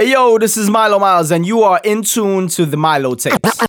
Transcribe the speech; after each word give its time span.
Hey 0.00 0.12
yo, 0.12 0.38
this 0.38 0.56
is 0.56 0.70
Milo 0.70 0.98
Miles, 0.98 1.30
and 1.30 1.44
you 1.44 1.60
are 1.62 1.78
in 1.84 2.00
tune 2.00 2.48
to 2.56 2.64
the 2.64 2.78
Milo 2.78 3.14
tapes. 3.14 3.60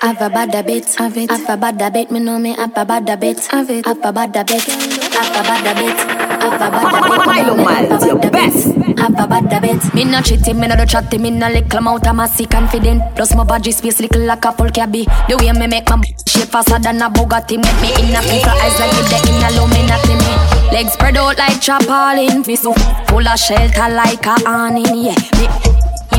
Have 0.00 0.20
a 0.20 0.28
bad 0.28 0.52
habit, 0.52 0.92
have 0.96 1.16
it. 1.16 1.30
Have 1.30 1.48
a 1.48 1.56
bad 1.56 1.80
habit, 1.80 2.10
me 2.10 2.18
know 2.18 2.36
me. 2.36 2.56
Have 2.56 2.76
a 2.76 2.84
bad 2.84 3.08
habit, 3.08 3.46
have 3.46 3.70
it. 3.70 3.86
Have 3.86 4.04
a 4.04 4.12
bad 4.12 4.34
habit, 4.34 4.62
have 4.62 5.30
a 5.30 5.42
bad 5.46 5.76
habit. 5.76 6.25
A. 6.46 7.26
Milo 7.26 7.54
Miles, 7.56 8.06
your 8.06 8.18
best. 8.18 8.74
Have 8.98 9.18
a 9.18 9.26
bad 9.26 9.52
habit. 9.52 9.94
Me 9.94 10.04
no 10.04 10.20
cheating, 10.20 10.58
me 10.60 10.66
no 10.68 10.76
do 10.76 10.86
chatting, 10.86 11.22
me 11.22 11.30
no 11.30 11.48
little 11.48 11.78
amount 11.78 12.06
of 12.06 12.16
massy 12.16 12.46
confident. 12.46 13.02
Plus 13.14 13.34
my 13.34 13.44
body 13.44 13.72
space 13.72 14.00
little 14.00 14.22
like 14.22 14.44
a 14.44 14.52
full 14.52 14.70
cabby. 14.70 15.04
The 15.28 15.36
way 15.36 15.52
me 15.52 15.66
make 15.66 15.88
my 15.88 16.02
shape 16.26 16.48
faster 16.48 16.78
than 16.78 17.02
a 17.02 17.10
Bugatti. 17.10 17.56
Make 17.58 17.80
me 17.82 17.88
in 18.02 18.14
a 18.14 18.20
piece 18.22 18.46
eyes 18.46 18.78
like 18.78 18.92
with 18.92 19.10
the 19.10 19.18
inner 19.28 19.48
illuminati 19.54 20.14
me. 20.14 20.72
Legs 20.72 20.92
spread 20.92 21.16
out 21.16 21.38
like 21.38 21.60
chapalin. 21.60 22.46
Me 22.46 22.56
so 22.56 22.72
full 23.08 23.26
of 23.26 23.38
shelter 23.38 23.88
like 23.88 24.26
a 24.26 24.36
awning. 24.46 25.04
Yeah, 25.04 25.14
me 25.38 25.48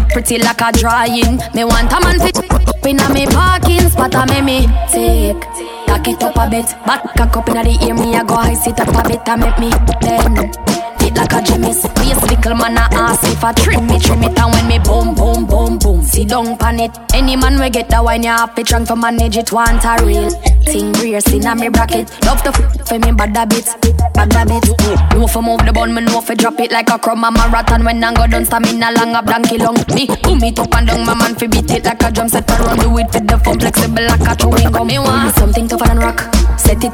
pretty 0.10 0.38
like 0.40 0.62
a 0.62 0.72
drawing. 0.72 1.38
Me 1.54 1.64
want 1.64 1.92
a 1.92 2.00
man 2.02 2.20
fit 2.20 2.38
inna 2.86 3.10
me 3.14 3.26
parking 3.28 3.90
spot 3.90 4.16
a 4.16 4.26
me 4.34 4.42
me 4.42 4.68
take. 4.92 5.42
Cock 5.88 6.08
it 6.08 6.24
up 6.24 6.36
a 6.36 6.50
bit, 6.50 6.66
back 6.86 7.04
cock 7.16 7.38
up 7.38 7.50
inna 7.50 7.64
the 7.64 7.86
ear 7.86 7.94
me 7.94 8.16
a 8.16 8.24
go 8.24 8.36
high 8.36 8.54
sit 8.54 8.80
up 8.80 8.90
a 8.90 9.08
bit 9.08 9.28
and 9.28 9.42
make 9.42 9.60
me 9.60 9.70
bend. 10.02 10.87
It 11.08 11.16
like 11.16 11.32
a 11.32 11.42
Jimmy's 11.42 11.84
Waist 11.96 12.22
little 12.28 12.56
man 12.56 12.76
a 12.76 12.84
ask 12.92 13.24
if 13.24 13.42
I 13.42 13.54
trim 13.54 13.88
me, 13.88 13.98
trim 13.98 14.24
it 14.24 14.38
And 14.38 14.52
when 14.52 14.68
me 14.68 14.78
boom, 14.80 15.16
boom, 15.16 15.46
boom, 15.46 15.78
boom 15.80 16.04
Sit 16.04 16.28
down 16.28 16.58
pan 16.58 16.82
it. 16.82 16.92
Any 17.14 17.38
man 17.38 17.60
we 17.60 17.70
get 17.70 17.90
the 17.90 18.04
wine 18.04 18.24
You 18.24 18.32
have 18.32 18.54
to 18.56 18.64
drunk 18.64 18.90
to 18.90 18.96
manage 18.98 19.38
it 19.38 19.54
Want 19.54 19.86
a 19.86 20.04
real 20.04 20.30
thing 20.68 20.92
Rear 21.00 21.22
sin 21.22 21.46
a 21.46 21.56
me 21.56 21.70
bracket. 21.70 22.12
Love 22.26 22.44
to 22.44 22.50
f*** 22.50 22.88
for 22.88 23.00
me 23.00 23.14
bad 23.14 23.38
habits 23.38 23.74
Bad 24.14 24.34
habits. 24.34 24.68
Know 25.16 25.28
for 25.28 25.42
move 25.42 25.64
the 25.66 25.72
bun 25.74 25.94
Me 25.94 26.02
know 26.02 26.20
for 26.20 26.36
drop 26.36 26.60
it 26.60 26.74
like 26.74 26.90
a 26.90 27.00
crumb 27.00 27.24
A 27.24 27.32
marathon. 27.32 27.86
When 27.86 28.04
I 28.04 28.14
go 28.14 28.28
down 28.28 28.44
Stamina 28.44 28.92
long 28.92 29.16
up 29.16 29.26
donkey 29.28 29.58
long. 29.60 29.78
Me 29.96 30.08
boom 30.24 30.44
it 30.44 30.60
up 30.60 30.76
and 30.76 30.88
down 30.88 31.06
My 31.06 31.16
man 31.16 31.36
fi 31.36 31.48
beat 31.48 31.72
it 31.72 31.86
like 31.86 32.04
a 32.04 32.12
drum 32.12 32.28
set. 32.28 32.50
Around 32.52 32.80
Do 32.82 32.98
it 32.98 33.08
with 33.14 33.28
the 33.28 33.40
phone 33.40 33.60
Flexible 33.62 34.04
like 34.04 34.28
a 34.28 34.36
chewing 34.36 34.72
gum. 34.74 34.88
Me 34.88 35.00
want 35.00 35.34
something 35.36 35.70
tougher 35.70 35.88
than 35.88 36.00
rock 36.00 36.20
Set 36.60 36.84
it. 36.84 36.92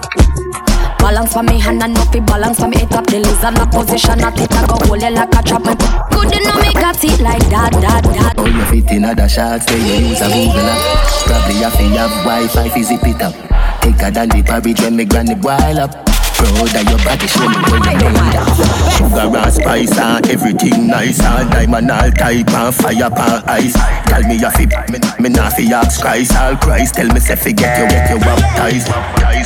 Balance 1.00 1.34
for 1.34 1.44
me 1.44 1.60
hand 1.60 1.84
and 1.84 1.94
no 1.94 2.02
fi 2.06 2.20
balance 2.22 2.60
for 2.60 2.68
me 2.70 2.78
it 2.78 2.92
up. 2.94 3.06
The 3.08 3.20
lizard 3.20 3.60
a 3.60 3.66
position 3.68 4.03
at 4.10 4.40
it 4.40 4.52
I 4.54 4.68
go 4.68 4.76
hold 4.88 5.02
you 5.02 5.10
like 5.10 5.34
a 5.34 5.42
trap 5.44 5.66
me 5.66 5.76
Good 6.12 6.34
you 6.36 6.42
know 6.44 6.58
me 6.60 6.74
got 6.74 7.04
it 7.04 7.20
like 7.22 7.46
that 7.50 7.72
that 7.80 8.04
that? 8.04 8.34
All 8.38 8.48
your 8.48 8.66
fit 8.68 8.92
in 8.92 9.06
other 9.06 9.30
shots 9.30 9.66
Say 9.68 9.80
you 9.80 10.10
use 10.10 10.22
a 10.22 10.28
Google 10.28 10.68
app. 10.68 11.24
Probably 11.26 11.56
have 11.64 11.78
to 11.78 11.86
have 11.98 12.12
Wi-Fi 12.26 12.70
fi 12.70 12.82
zip 12.84 13.04
it 13.04 13.22
up. 13.22 13.34
Thicker 13.82 14.12
than 14.12 14.30
the 14.30 14.44
porridge 14.44 14.80
when 14.82 14.96
me 14.96 15.06
granny 15.06 15.36
boil 15.36 15.80
up. 15.80 15.92
Proud 16.36 16.76
of 16.76 16.84
your 16.90 17.00
body, 17.06 17.28
show 17.28 17.48
me 17.48 17.56
where 17.72 17.96
you 17.96 18.10
made 18.12 18.36
up 18.36 18.50
Sugar 18.92 19.32
and 19.32 19.54
spice 19.54 19.98
and 19.98 20.28
everything 20.28 20.88
nice. 20.88 21.24
All 21.24 21.48
diamond, 21.48 21.92
all 21.92 22.12
type 22.12 22.50
and 22.50 22.76
fire 22.76 23.10
pan 23.10 23.44
ice. 23.48 23.74
Tell 24.10 24.24
me 24.28 24.36
you 24.36 24.52
fi, 24.52 24.66
me, 24.92 25.00
me 25.20 25.30
nah 25.30 25.50
fi 25.50 25.72
ask 25.72 26.02
Christ. 26.02 26.36
All 26.36 26.58
Christ, 26.58 26.96
tell 26.96 27.08
me 27.08 27.20
say 27.20 27.36
fi 27.36 27.52
get 27.54 27.80
you, 27.80 27.88
get 27.88 28.10
you 28.10 28.20
baptized. 28.20 28.88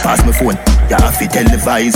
Pass 0.01 0.25
me 0.25 0.31
phone, 0.33 0.57
you 0.89 0.95
have 0.95 1.17
to 1.19 1.25
televise 1.27 1.95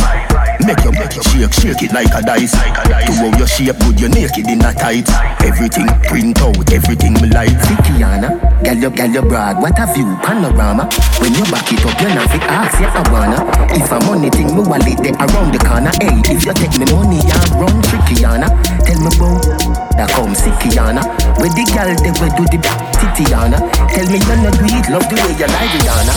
Make 0.61 0.83
you, 0.85 0.91
make 0.93 1.15
you 1.15 1.23
shake, 1.23 1.53
shake 1.57 1.81
it 1.89 1.91
like 1.91 2.13
a 2.13 2.21
dice. 2.21 2.53
To 2.53 3.11
how 3.17 3.33
your 3.33 3.47
shape 3.47 3.79
good, 3.81 3.99
you 3.99 4.09
naked 4.09 4.45
in 4.45 4.61
a 4.61 4.73
tight 4.73 5.09
Everything 5.41 5.87
print 6.05 6.37
out, 6.41 6.53
everything 6.71 7.13
me 7.17 7.29
like. 7.33 7.49
See 7.65 7.77
Kiana, 7.87 8.37
gal 8.61 8.77
you, 8.77 8.89
gal 8.91 9.09
you 9.09 9.21
brag 9.23 9.57
What 9.57 9.79
a 9.79 9.89
view, 9.93 10.05
panorama. 10.21 10.85
When 11.17 11.33
you 11.33 11.45
back 11.49 11.65
it 11.73 11.81
up, 11.81 11.97
you 11.97 12.13
not 12.13 12.29
fi 12.29 12.37
ask, 12.45 12.77
you 12.77 12.85
I 12.85 13.01
wanna. 13.09 13.41
If 13.73 13.91
a 13.91 13.97
money 14.05 14.29
thing, 14.29 14.53
me 14.53 14.61
wallet 14.61 15.01
there 15.01 15.17
around 15.17 15.49
the 15.55 15.59
corner 15.65 15.91
Hey, 15.97 16.21
if 16.29 16.45
you 16.45 16.53
take 16.53 16.77
me 16.77 16.85
money, 16.93 17.17
you 17.25 17.41
run 17.57 17.81
trickyana 17.89 18.47
Tell 18.85 18.99
me 19.01 19.09
bro, 19.17 19.41
that 19.97 20.13
come 20.13 20.35
see 20.35 20.53
Kiana. 20.61 21.01
Where 21.41 21.49
the 21.49 21.65
gal, 21.73 21.89
they 21.89 22.13
will 22.21 22.29
do 22.37 22.45
the 22.45 22.59
back 22.61 22.77
Titiana? 23.01 23.57
Tell 23.89 24.05
me 24.13 24.19
you 24.21 24.35
not 24.45 24.53
do 24.53 24.67
it, 24.69 24.85
love 24.93 25.09
the 25.09 25.15
way 25.25 25.33
you 25.41 25.49
like 25.49 25.73
Rihanna 25.73 26.13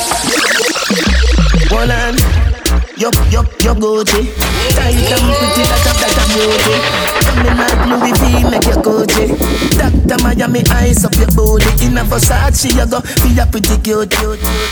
Hold 1.71 1.91
on 1.91 2.53
Yup, 2.97 3.15
yup, 3.32 3.47
yup, 3.60 3.77
Gucci. 3.78 4.22
Tight 4.71 4.94
and 4.94 5.27
pretty, 5.34 5.62
that 5.66 5.82
up, 5.91 5.97
that 5.99 6.15
up, 6.15 6.31
beauty. 6.31 6.78
Coming 7.27 7.59
like 7.59 7.82
Louis 7.91 8.15
V, 8.22 8.47
make 8.47 8.66
your 8.71 8.78
Gucci. 8.87 9.34
Dr. 9.75 10.22
Miami, 10.22 10.62
ice 10.71 11.04
up 11.04 11.15
your 11.16 11.27
booty. 11.34 11.66
In 11.84 11.99
a 11.99 12.04
Versace, 12.04 12.71
you 12.71 12.87
go, 12.87 13.03
be 13.27 13.34
a 13.41 13.47
pretty 13.50 13.83
cute 13.83 14.10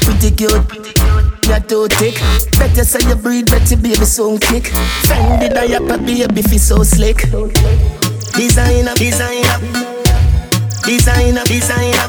Pretty 0.06 0.30
cute, 0.30 0.68
pretty 0.68 0.92
cute. 0.94 1.48
You're 1.48 1.58
too 1.66 1.88
thick 1.88 2.14
Better 2.56 2.84
say 2.84 3.02
you 3.08 3.16
breathe, 3.16 3.50
better 3.50 3.76
baby, 3.76 4.04
so 4.06 4.38
kick. 4.38 4.70
Fendi 5.02 5.52
diaper, 5.52 5.98
baby, 5.98 6.42
feel 6.42 6.58
so 6.60 6.82
slick. 6.84 7.26
Designer, 8.38 8.94
designer 8.94 9.58
Designer, 10.86 11.42
designer 11.44 12.06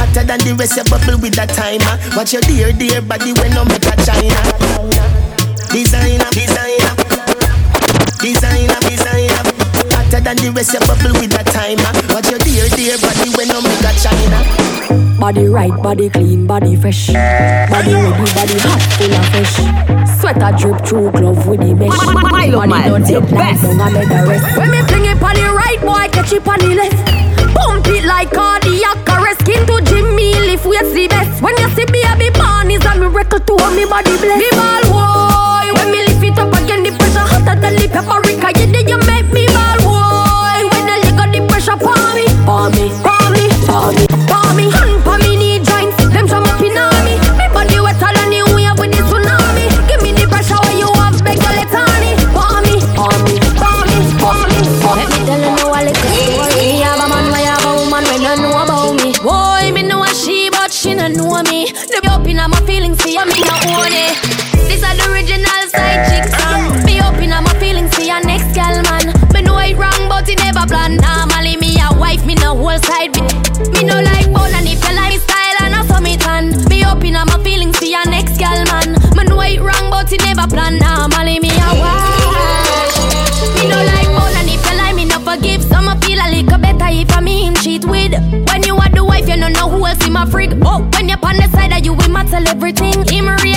Hotter 0.00 0.24
than 0.24 0.40
the 0.40 0.56
rest, 0.58 0.76
you 0.76 0.84
bubble 0.84 1.20
with 1.20 1.34
that 1.34 1.50
timer. 1.50 2.00
Watch 2.16 2.32
your 2.32 2.42
dear, 2.42 2.72
dear 2.72 3.02
body 3.02 3.34
when 3.34 3.52
no 3.52 3.66
make 3.66 3.84
a 3.84 3.94
China 4.00 5.19
Designer, 5.70 6.26
designer, 6.34 6.94
designer, 8.18 8.80
designer. 8.90 9.40
Hotter 9.94 10.20
than 10.20 10.36
the 10.42 10.50
rest, 10.54 10.74
you 10.74 10.80
bubble 10.82 11.14
with 11.22 11.30
a 11.38 11.44
timer. 11.46 11.92
Watch 12.10 12.28
your 12.28 12.42
dear, 12.42 12.66
dear 12.74 12.98
body 12.98 13.30
when 13.38 13.48
no 13.48 13.62
make 13.62 13.78
a 13.86 13.92
China. 13.94 14.42
Body 15.18 15.46
right, 15.46 15.70
body 15.82 16.10
clean, 16.10 16.46
body 16.46 16.74
fresh. 16.74 17.08
Body 17.14 17.94
ready, 17.94 18.26
body 18.34 18.58
hot, 18.66 18.82
full 18.98 19.14
of 19.14 19.24
fresh. 19.30 19.56
Sweater 20.18 20.50
drip 20.58 20.84
through 20.84 21.12
glove 21.12 21.46
with 21.46 21.60
the 21.60 21.72
mesh. 21.74 21.94
Milo 21.94 22.58
Body 22.58 22.68
Miles, 22.68 22.90
don't 22.90 23.06
take 23.06 23.30
life, 23.30 23.54
best. 23.54 23.62
don't 23.62 23.78
have 23.78 23.94
the 23.94 24.20
rest. 24.26 24.58
When 24.58 24.70
me 24.74 24.80
fling 24.90 25.06
it 25.06 25.22
on 25.22 25.34
the 25.38 25.46
right, 25.54 25.80
boy, 25.80 26.06
catch 26.10 26.32
it 26.34 26.42
on 26.50 26.58
the 26.58 26.74
left. 26.74 26.98
Pump 27.54 27.86
it 27.86 28.04
like 28.04 28.30
cardiac 28.34 29.06
arrest. 29.06 29.40
Skin 29.46 29.62
to 29.66 29.78
Jimmy, 29.86 30.34
lift 30.34 30.66
weights 30.66 30.92
the 30.92 31.06
best 31.08 31.40
When 31.42 31.56
you 31.58 31.68
see 31.70 31.86
baby 31.86 32.28
born, 32.36 32.70
is 32.70 32.84
a 32.84 32.94
miracle 32.98 33.40
to 33.40 33.52
all 33.56 33.70
me 33.72 33.84
body 33.86 34.14
bless 34.18 34.38
Me 34.38 34.50
ball, 34.52 34.82
boy, 34.92 35.19
hotter 37.40 37.60
than 37.60 37.74
the 37.76 37.88
paprika 37.88 38.48
You 38.58 38.66
did 38.72 38.88
you 38.88 38.98
make 39.06 39.28
me 39.32 39.46
ball, 39.48 39.78
boy. 39.84 40.58
When 40.70 40.84
the 40.86 40.96
leg 41.04 41.16
got 41.16 41.30
the 41.32 41.40
pressure 41.48 41.76
For 41.76 42.00
me, 42.14 42.24
for 42.46 42.64
me, 42.74 42.79
side. 73.00 73.12
Bitch 73.12 73.72
Me 73.72 73.82
no 73.84 74.00
like 74.00 74.26
bone 74.32 74.54
and 74.54 74.66
if 74.66 74.82
you 74.84 74.94
like 74.94 75.20
style 75.20 75.56
and 75.62 75.74
I 75.74 75.86
saw 75.86 76.00
me 76.00 76.16
tan. 76.16 76.50
Me 76.68 76.84
open 76.84 77.16
up 77.16 77.28
my 77.28 77.42
feelings, 77.42 77.78
see 77.78 77.92
your 77.92 78.04
next 78.06 78.38
gal 78.38 78.64
man. 78.66 78.92
Me 79.16 79.24
know 79.24 79.40
it 79.40 79.60
wrong, 79.60 79.90
but 79.90 80.12
it 80.12 80.20
never 80.22 80.46
plan. 80.46 80.78
Normally 80.78 81.40
me 81.40 81.50
a 81.50 81.70
wife 81.80 82.94
Me 83.56 83.68
no 83.68 83.78
like 83.90 84.10
bone 84.16 84.36
and 84.40 84.48
if 84.48 84.64
you 84.64 84.76
like 84.76 84.94
me 84.94 85.04
no 85.04 85.18
forgive. 85.20 85.62
Some 85.62 85.88
I 85.88 85.96
feel 86.00 86.18
a 86.18 86.28
little 86.30 86.58
better 86.58 86.88
if 86.90 87.12
I 87.16 87.20
me 87.20 87.46
him 87.46 87.54
cheat 87.54 87.84
with. 87.84 88.12
When 88.48 88.62
you 88.64 88.76
are 88.76 88.90
the 88.90 89.04
wife 89.04 89.28
you 89.28 89.36
no 89.36 89.48
know 89.48 89.68
who 89.68 89.86
else 89.86 90.04
in 90.06 90.12
my 90.12 90.24
frig. 90.24 90.58
Oh, 90.64 90.88
when 90.94 91.08
you're 91.08 91.18
on 91.22 91.36
the 91.36 91.48
side 91.52 91.72
of 91.72 91.84
you 91.84 91.94
we 91.94 92.08
matter 92.08 92.40
everything 92.48 93.04
Him 93.06 93.28
rate 93.28 93.49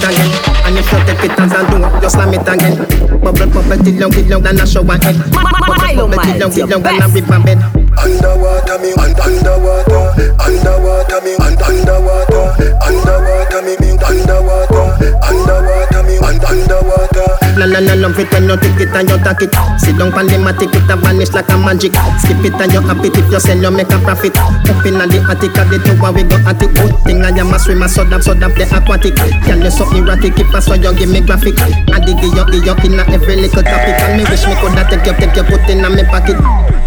it, 0.00 0.08
again. 0.08 0.30
And 0.64 0.78
if 0.78 0.88
you 0.92 0.98
take 1.04 1.24
it 1.28 1.38
as 1.38 1.52
a 1.52 1.60
do, 1.68 1.76
you 2.00 2.10
slam 2.10 2.32
it 2.34 2.48
again. 2.48 2.74
Bubble, 3.20 3.46
bubble, 3.52 3.76
till 3.84 3.94
you 3.94 4.08
get 4.10 4.26
long 4.30 4.42
than 4.42 4.60
a 4.60 4.66
shower 4.66 4.96
head. 5.04 5.16
Milo 5.30 5.50
Bubble, 5.60 5.76
till 5.76 5.96
you 5.96 6.08
Miles, 6.08 6.56
get 6.56 6.56
your 6.56 6.66
long 6.68 6.82
than 6.82 6.96
a 6.96 7.08
best. 7.08 7.14
river 7.14 7.40
bed. 7.44 7.60
Underwater 8.00 8.78
me, 8.80 8.90
un- 8.96 9.20
underwater, 9.20 10.02
underwater 10.40 11.20
me, 11.20 11.32
un- 11.36 11.60
underwater, 11.60 12.44
underwater 12.80 13.60
me, 13.66 13.74
me 13.76 13.90
underwater, 14.00 14.86
underwater 15.20 16.02
me, 16.08 16.16
un- 16.16 16.44
underwater. 16.48 17.09
La 17.60 17.66
man 17.68 17.84
and 17.84 17.90
I 17.92 17.94
love 18.00 18.16
it 18.16 18.32
when 18.32 18.48
you 18.48 18.56
take 18.56 18.80
it 18.80 18.96
and 18.96 19.04
you 19.04 19.20
take 19.20 19.44
it. 19.44 19.52
Sit 19.76 19.92
down 20.00 20.08
pan 20.16 20.32
the 20.32 20.40
matic, 20.40 20.72
it 20.72 20.88
a 20.88 20.96
vanish 20.96 21.28
like 21.36 21.52
a 21.52 21.60
magic. 21.60 21.92
Skip 22.16 22.40
it 22.40 22.56
and 22.56 22.72
you 22.72 22.80
happy 22.80 23.12
if 23.12 23.28
you 23.28 23.36
sell, 23.36 23.60
you 23.60 23.68
make 23.68 23.92
a 23.92 24.00
profit. 24.00 24.32
Up 24.32 24.80
in 24.88 24.96
the 24.96 25.20
attic, 25.28 25.52
at 25.60 25.68
the 25.68 25.76
tower 25.76 26.08
we 26.08 26.24
go 26.24 26.40
at 26.48 26.56
it. 26.56 26.72
Good 26.72 26.96
thing 27.04 27.20
I 27.20 27.36
am 27.36 27.52
a 27.52 27.60
swimmer, 27.60 27.84
so 27.84 28.08
that 28.08 28.24
so 28.24 28.32
that 28.32 28.56
the 28.56 28.64
aquatic. 28.64 29.12
Can 29.44 29.60
you 29.60 29.68
so 29.68 29.84
erratic? 29.92 30.40
If 30.40 30.48
I 30.56 30.60
saw 30.64 30.72
you 30.72 30.88
give 30.96 31.12
me 31.12 31.20
graphic. 31.20 31.60
I 31.92 32.00
dig 32.00 32.16
you, 32.24 32.32
give 32.32 32.64
you 32.64 32.72
in 32.80 32.96
every 32.96 33.36
little 33.36 33.60
topic, 33.60 34.00
and 34.08 34.16
me 34.16 34.24
wish 34.24 34.48
me 34.48 34.56
coulda 34.56 34.88
take 34.88 35.04
you, 35.04 35.12
take 35.20 35.36
you, 35.36 35.44
put 35.44 35.68
in 35.68 35.84
a 35.84 35.88
me 35.92 36.00
pocket. 36.08 36.40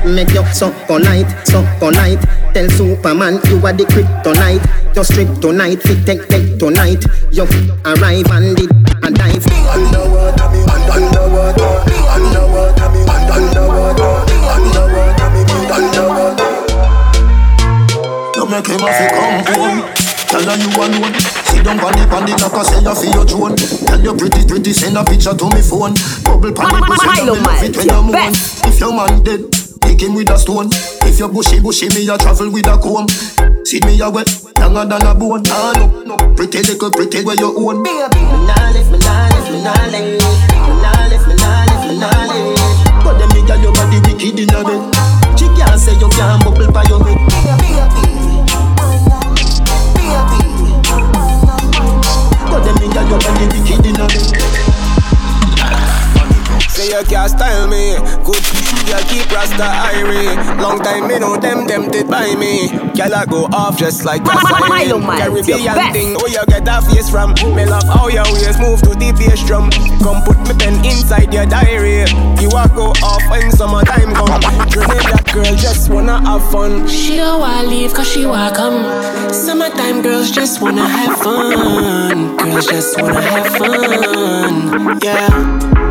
Make 0.10 0.34
you 0.34 0.42
so 0.58 0.74
polite, 0.90 1.30
so 1.46 1.62
polite. 1.78 2.18
Tell 2.58 2.66
Superman 2.74 3.38
you 3.46 3.62
are 3.62 3.78
the 3.78 3.86
kryptonite. 3.86 4.66
Just 4.98 5.14
strip 5.14 5.30
tonight, 5.38 5.86
fit 5.86 6.02
take 6.02 6.26
take 6.34 6.58
tonight. 6.58 7.06
You 7.30 7.46
arrive 7.86 8.26
and 8.34 8.58
it 8.58 8.74
and 9.06 9.14
dive. 9.14 9.46
Underwater 9.70 10.50
me, 10.50 10.63
underwater, 10.94 11.74
underwater 12.14 12.88
me, 12.94 13.02
underwater, 13.34 14.14
underwater 14.46 15.28
me, 15.34 15.42
underwater. 15.74 16.50
You 18.36 18.46
make 18.46 18.68
him 18.68 18.80
have 18.80 18.98
to 18.98 19.06
come 19.14 19.40
home. 19.54 19.80
Tell 20.30 20.46
her 20.46 20.58
you 20.58 20.70
alone. 20.74 21.14
Sit 21.46 21.64
down 21.64 21.80
on 21.80 21.94
the 21.94 22.04
on 22.10 22.26
the 22.26 22.34
knocker, 22.42 22.64
say 22.66 22.82
you 22.82 22.96
feel 22.98 23.14
your 23.14 23.26
drone. 23.26 23.56
Tell 23.86 24.02
your 24.02 24.18
pretty 24.18 24.46
pretty 24.48 24.74
send 24.74 24.98
a 24.98 25.04
picture 25.04 25.34
to 25.34 25.46
me 25.54 25.62
phone. 25.62 25.94
Bubble 26.26 26.54
pan 26.54 26.74
it, 26.74 26.90
we 26.90 26.98
say 26.98 27.26
you 27.26 27.38
love 27.38 27.62
it 27.62 27.78
when 27.78 27.90
you 27.90 28.02
moan. 28.02 28.34
If 28.66 28.80
your 28.80 28.94
man 28.94 29.22
dead, 29.22 29.46
pick 29.82 30.02
him 30.02 30.16
with 30.16 30.30
a 30.34 30.38
stone. 30.38 30.70
If 31.06 31.20
you 31.20 31.30
bushy 31.30 31.60
bushy, 31.62 31.90
me 31.94 32.10
a 32.10 32.18
travel 32.18 32.50
with 32.50 32.66
a 32.66 32.78
comb. 32.82 33.08
See 33.66 33.80
me 33.86 34.02
a 34.02 34.10
wet, 34.10 34.30
younger 34.58 34.86
than 34.86 35.06
a 35.06 35.14
bone. 35.14 35.44
Ah 35.48 35.74
no, 35.78 36.02
no, 36.02 36.18
pretty 36.34 36.66
little 36.66 36.90
pretty 36.90 37.24
where 37.24 37.38
you 37.38 37.54
own. 37.54 37.84
Me 37.84 37.94
nah 37.94 38.74
left, 38.74 38.90
me 38.90 38.98
nah 38.98 39.30
left, 39.30 39.52
me 39.54 39.62
nah 39.62 39.86
left. 39.94 40.53
Left. 42.04 43.04
But 43.04 43.18
them 43.20 43.46
girl 43.46 43.60
your 43.62 43.74
body 43.74 44.00
wicked 44.06 44.40
in 44.40 44.50
a 44.54 44.64
bed. 44.64 44.82
She 45.38 45.48
can't 45.56 45.80
say 45.80 45.94
you 46.00 46.10
can't 46.10 46.44
bubble 46.44 46.72
by 46.72 46.84
your 46.90 47.04
head. 47.04 47.20
But 52.50 52.62
them 52.64 52.78
girl 52.92 53.08
your 53.10 53.20
body 53.20 53.46
wicked 53.52 53.86
in 53.86 54.00
a 54.00 54.08
bed. 54.08 54.53
Say 56.84 57.00
you 57.00 57.06
can't 57.06 57.30
style 57.30 57.68
me 57.68 57.96
Good 58.28 58.44
girl 58.88 59.04
keep 59.08 59.32
Rasta 59.32 59.72
irie 59.96 60.36
Long 60.60 60.80
time 60.80 61.08
me 61.08 61.18
know 61.18 61.38
them 61.38 61.66
tempted 61.66 62.10
by 62.10 62.36
me 62.36 62.68
Girl 62.92 63.16
I 63.16 63.26
go 63.26 63.46
off 63.56 63.78
just 63.78 64.04
like 64.04 64.22
a 64.22 64.26
Milo 64.68 65.00
siren 65.00 65.08
Man, 65.08 65.18
Caribbean 65.18 65.64
your 65.64 65.76
best. 65.76 65.94
thing 65.96 66.14
Where 66.16 66.28
you 66.32 66.44
get 66.48 66.66
that 66.66 66.84
face 66.84 67.10
from 67.10 67.32
Me 67.56 67.66
love 67.66 67.88
how 67.88 68.10
your 68.10 68.26
ways 68.36 68.60
move 68.60 68.82
to 68.84 68.92
the 69.00 69.16
bass 69.16 69.40
drum 69.48 69.72
Come 70.04 70.24
put 70.28 70.36
me 70.44 70.54
pen 70.60 70.76
inside 70.84 71.34
your 71.34 71.46
diary 71.46 72.04
You 72.44 72.52
a 72.52 72.68
go 72.76 72.92
off 73.00 73.24
when 73.32 73.50
summertime 73.52 74.12
come 74.12 74.44
Dreaming 74.68 75.08
that 75.08 75.32
girl 75.32 75.56
just 75.56 75.90
wanna 75.90 76.20
have 76.20 76.44
fun 76.52 76.86
She 76.90 77.16
don't 77.16 77.40
wanna 77.40 77.64
leave 77.70 77.94
cause 77.94 78.12
she 78.12 78.26
wanna 78.26 78.54
come. 78.54 78.84
Summertime 79.32 80.02
girls 80.02 80.32
just 80.32 80.62
wanna 80.62 80.86
have 80.88 81.18
fun. 81.20 82.36
Girls 82.38 82.68
just 82.68 83.02
wanna 83.02 83.22
have 83.22 83.48
fun. 83.56 85.00
Yeah. 85.02 85.83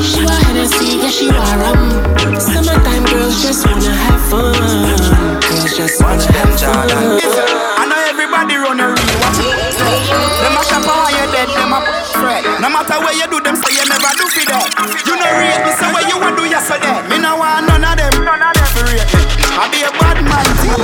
She 0.00 0.24
want 0.24 0.42
Hennessy, 0.48 0.96
yeah, 0.96 1.10
she 1.12 1.28
want 1.28 1.60
rum. 1.60 1.92
Summertime 2.40 3.04
girls 3.04 3.36
just 3.42 3.66
wanna 3.66 3.92
have 3.92 4.20
fun. 4.32 4.54
Girls 5.44 5.76
just 5.76 6.00
wanna 6.00 6.24
have 6.24 6.56
fun. 6.56 6.88
I 6.88 7.84
know 7.84 8.00
everybody 8.08 8.56
run 8.56 8.80
a 8.80 8.88
real 8.96 9.16
watch 9.20 9.40
it. 9.44 9.52
Them 10.40 10.56
a 10.56 10.62
shop 10.64 10.88
while 10.88 11.10
you 11.12 11.26
dead, 11.36 11.48
them 11.52 11.72
a 11.76 11.80
fret. 12.16 12.44
No 12.64 12.68
matter 12.72 12.96
where 13.04 13.12
you 13.12 13.28
do, 13.28 13.40
them 13.44 13.56
say 13.60 13.76
you 13.76 13.84
never 13.92 14.12
do 14.16 14.24
for 14.32 14.44
that. 14.48 14.72
You 15.04 15.14
know 15.20 15.30
rate 15.36 15.60
me, 15.68 15.72
so 15.76 15.86
where 15.92 16.06
you 16.08 16.16
want 16.16 16.36
do 16.40 16.44
yesterday. 16.48 16.96
Me 17.08 17.20
no 17.20 17.36
want 17.36 17.68
none 17.68 17.84
of 17.84 17.96
them. 18.00 18.24
None 18.24 18.40
of 18.40 18.52
them 18.56 18.68
for 18.72 18.84
rate 18.88 19.04
me. 19.04 19.20
I 19.52 19.68
be 19.68 19.84
a 19.84 19.92
bad 20.00 20.24
man 20.24 20.48
thing. 20.64 20.80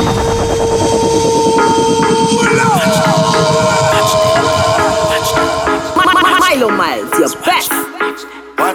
Milo 6.40 6.68
Miles, 6.70 7.10
your 7.18 7.32
best. 7.44 7.75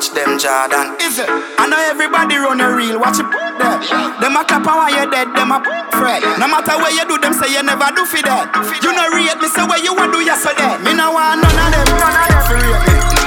Watch 0.01 0.17
them, 0.17 0.33
Jordan. 0.41 0.97
Is 0.97 1.21
it? 1.21 1.29
I 1.29 1.69
know 1.69 1.77
everybody 1.77 2.33
run 2.33 2.57
a 2.57 2.73
real. 2.73 2.97
Watch 2.97 3.21
it 3.21 3.29
put 3.29 3.37
there. 3.61 3.77
Them 4.17 4.33
a 4.33 4.41
clap 4.41 4.65
while 4.65 4.89
you're 4.89 5.05
dead, 5.05 5.29
them 5.37 5.53
a 5.53 5.61
fret. 5.93 6.25
No 6.41 6.49
matter 6.49 6.73
where 6.81 6.89
you 6.89 7.05
do, 7.05 7.21
them 7.21 7.37
say 7.37 7.53
you 7.53 7.61
never 7.61 7.85
do 7.93 8.01
for 8.09 8.17
that. 8.25 8.49
You 8.81 8.97
know 8.97 9.13
rate 9.13 9.37
me, 9.37 9.45
say 9.45 9.61
where 9.61 9.77
you 9.77 9.93
want 9.93 10.09
do 10.09 10.25
yesterday. 10.25 10.73
Me 10.81 10.97
no 10.97 11.13
want 11.13 11.45
none 11.45 11.53
of 11.53 11.69
them. 11.69 11.85
None 12.01 12.17
of 12.17 12.49
them 12.49 12.65
me. 12.65 12.73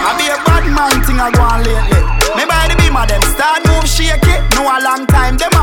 I 0.03 0.19
be 0.19 0.27
a 0.27 0.35
bad 0.43 0.67
man 0.67 0.99
thing 1.07 1.23
I 1.23 1.31
go 1.31 1.47
on 1.47 1.63
lately. 1.63 2.03
Me 2.35 2.43
the 2.43 2.75
beam 2.75 2.99
of 2.99 3.07
them 3.07 3.23
start 3.23 3.63
move 3.71 3.87
shaky. 3.87 4.35
No 4.59 4.67
a 4.67 4.83
long 4.83 5.07
time, 5.07 5.39
them 5.39 5.54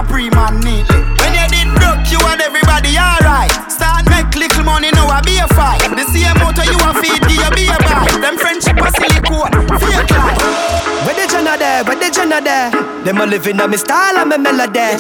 Jenna 12.44 12.72
there? 12.72 13.04
Them 13.04 13.18
a 13.18 13.26
living 13.26 13.60
on 13.60 13.70
me 13.72 13.78
style 13.78 14.18
and 14.18 14.30
me 14.30 14.38
melody. 14.38 14.98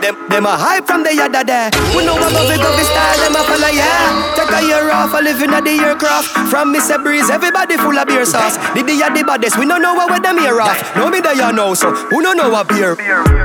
Them, 0.00 0.16
them 0.28 0.46
a 0.46 0.56
hype 0.56 0.86
from 0.86 1.02
the 1.02 1.14
yada 1.14 1.44
there. 1.44 1.70
We 1.94 2.04
know 2.04 2.16
about 2.16 2.50
it, 2.50 2.58
go 2.58 2.70
style, 2.82 3.18
them 3.22 3.38
a 3.38 3.42
follow, 3.46 3.70
yeah. 3.70 4.34
Take 4.34 4.50
a 4.50 4.60
year 4.66 4.90
off, 4.90 5.14
a 5.14 5.22
living 5.22 5.50
at 5.50 5.62
the 5.64 5.78
aircraft. 5.78 6.28
From 6.50 6.74
Mr. 6.74 7.02
Breeze, 7.02 7.30
everybody 7.30 7.76
full 7.76 7.96
of 7.96 8.06
beer 8.06 8.24
sauce. 8.24 8.56
The 8.74 8.82
day 8.82 8.98
the 8.98 9.22
baddest, 9.24 9.58
we 9.58 9.66
don't 9.66 9.82
know 9.82 9.94
what 9.94 10.10
with 10.10 10.22
them 10.22 10.38
here 10.38 10.60
off. 10.60 10.78
No 10.96 11.10
me 11.10 11.20
there, 11.20 11.34
you 11.34 11.52
know, 11.52 11.74
so 11.74 11.92
who 11.92 12.22
don't 12.22 12.36
know 12.36 12.50
what 12.50 12.68
beer? 12.68 12.94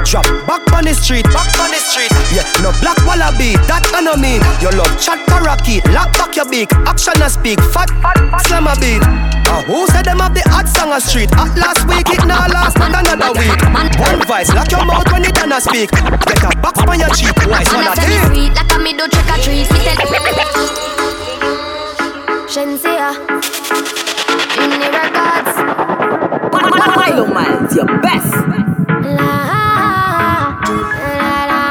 Drop 0.05 0.25
back 0.47 0.65
on 0.73 0.85
the 0.85 0.93
street, 0.93 1.25
back 1.29 1.49
on 1.61 1.69
the 1.69 1.81
street. 1.81 2.11
Yeah, 2.33 2.45
no 2.61 2.73
black 2.81 2.97
wallaby, 3.05 3.53
that 3.69 3.85
I 3.93 4.01
know 4.01 4.17
mean. 4.17 4.41
Your 4.61 4.73
love 4.73 4.93
chat 4.97 5.21
karaoke, 5.29 5.83
lock 5.93 6.13
back 6.17 6.35
your 6.35 6.49
beak, 6.49 6.73
action 6.89 7.21
and 7.21 7.31
speak, 7.31 7.61
fat, 7.73 7.89
fat, 8.01 8.17
slam 8.47 8.65
a 8.65 8.73
beat. 8.81 9.36
Uh, 9.47 9.63
who 9.63 9.87
said 9.87 10.03
them 10.05 10.19
have 10.19 10.33
the 10.35 10.43
hot 10.51 10.67
song 10.67 10.91
a 10.91 10.99
street? 10.99 11.31
At 11.31 11.55
last 11.55 11.87
week, 11.87 12.03
it 12.11 12.25
now 12.27 12.47
last 12.51 12.77
not 12.77 12.91
another 12.91 13.31
week. 13.39 13.55
One 13.71 14.19
voice, 14.27 14.51
lock 14.53 14.69
your 14.71 14.83
mouth 14.85 15.07
when 15.11 15.23
it 15.23 15.33
done 15.33 15.51
a 15.55 15.61
speak. 15.61 15.89
Get 15.91 16.43
a 16.43 16.51
box 16.59 16.79
on 16.83 16.99
your 16.99 17.09
cheek, 17.15 17.31
voice 17.47 17.71
on 17.71 17.87
Man, 17.87 17.87
a 17.87 17.91
I 17.91 18.03
say 18.03 18.19
sweet 18.27 18.51
like 18.53 18.71
a 18.75 18.77
me 18.83 18.91
do 18.91 19.07
trick 19.07 19.29
or 19.31 19.39
treat. 19.39 19.71
Me 19.71 19.79
tell 19.87 19.95
Shensia 22.51 23.15
in 24.59 24.69
the 24.83 24.89
records. 24.91 25.55
Milo 26.97 27.25
Miles, 27.27 27.75
your 27.75 27.87
best. 28.01 28.33
La, 29.15 29.35
la, 29.47 30.59
la, 30.99 31.45
la. 31.47 31.61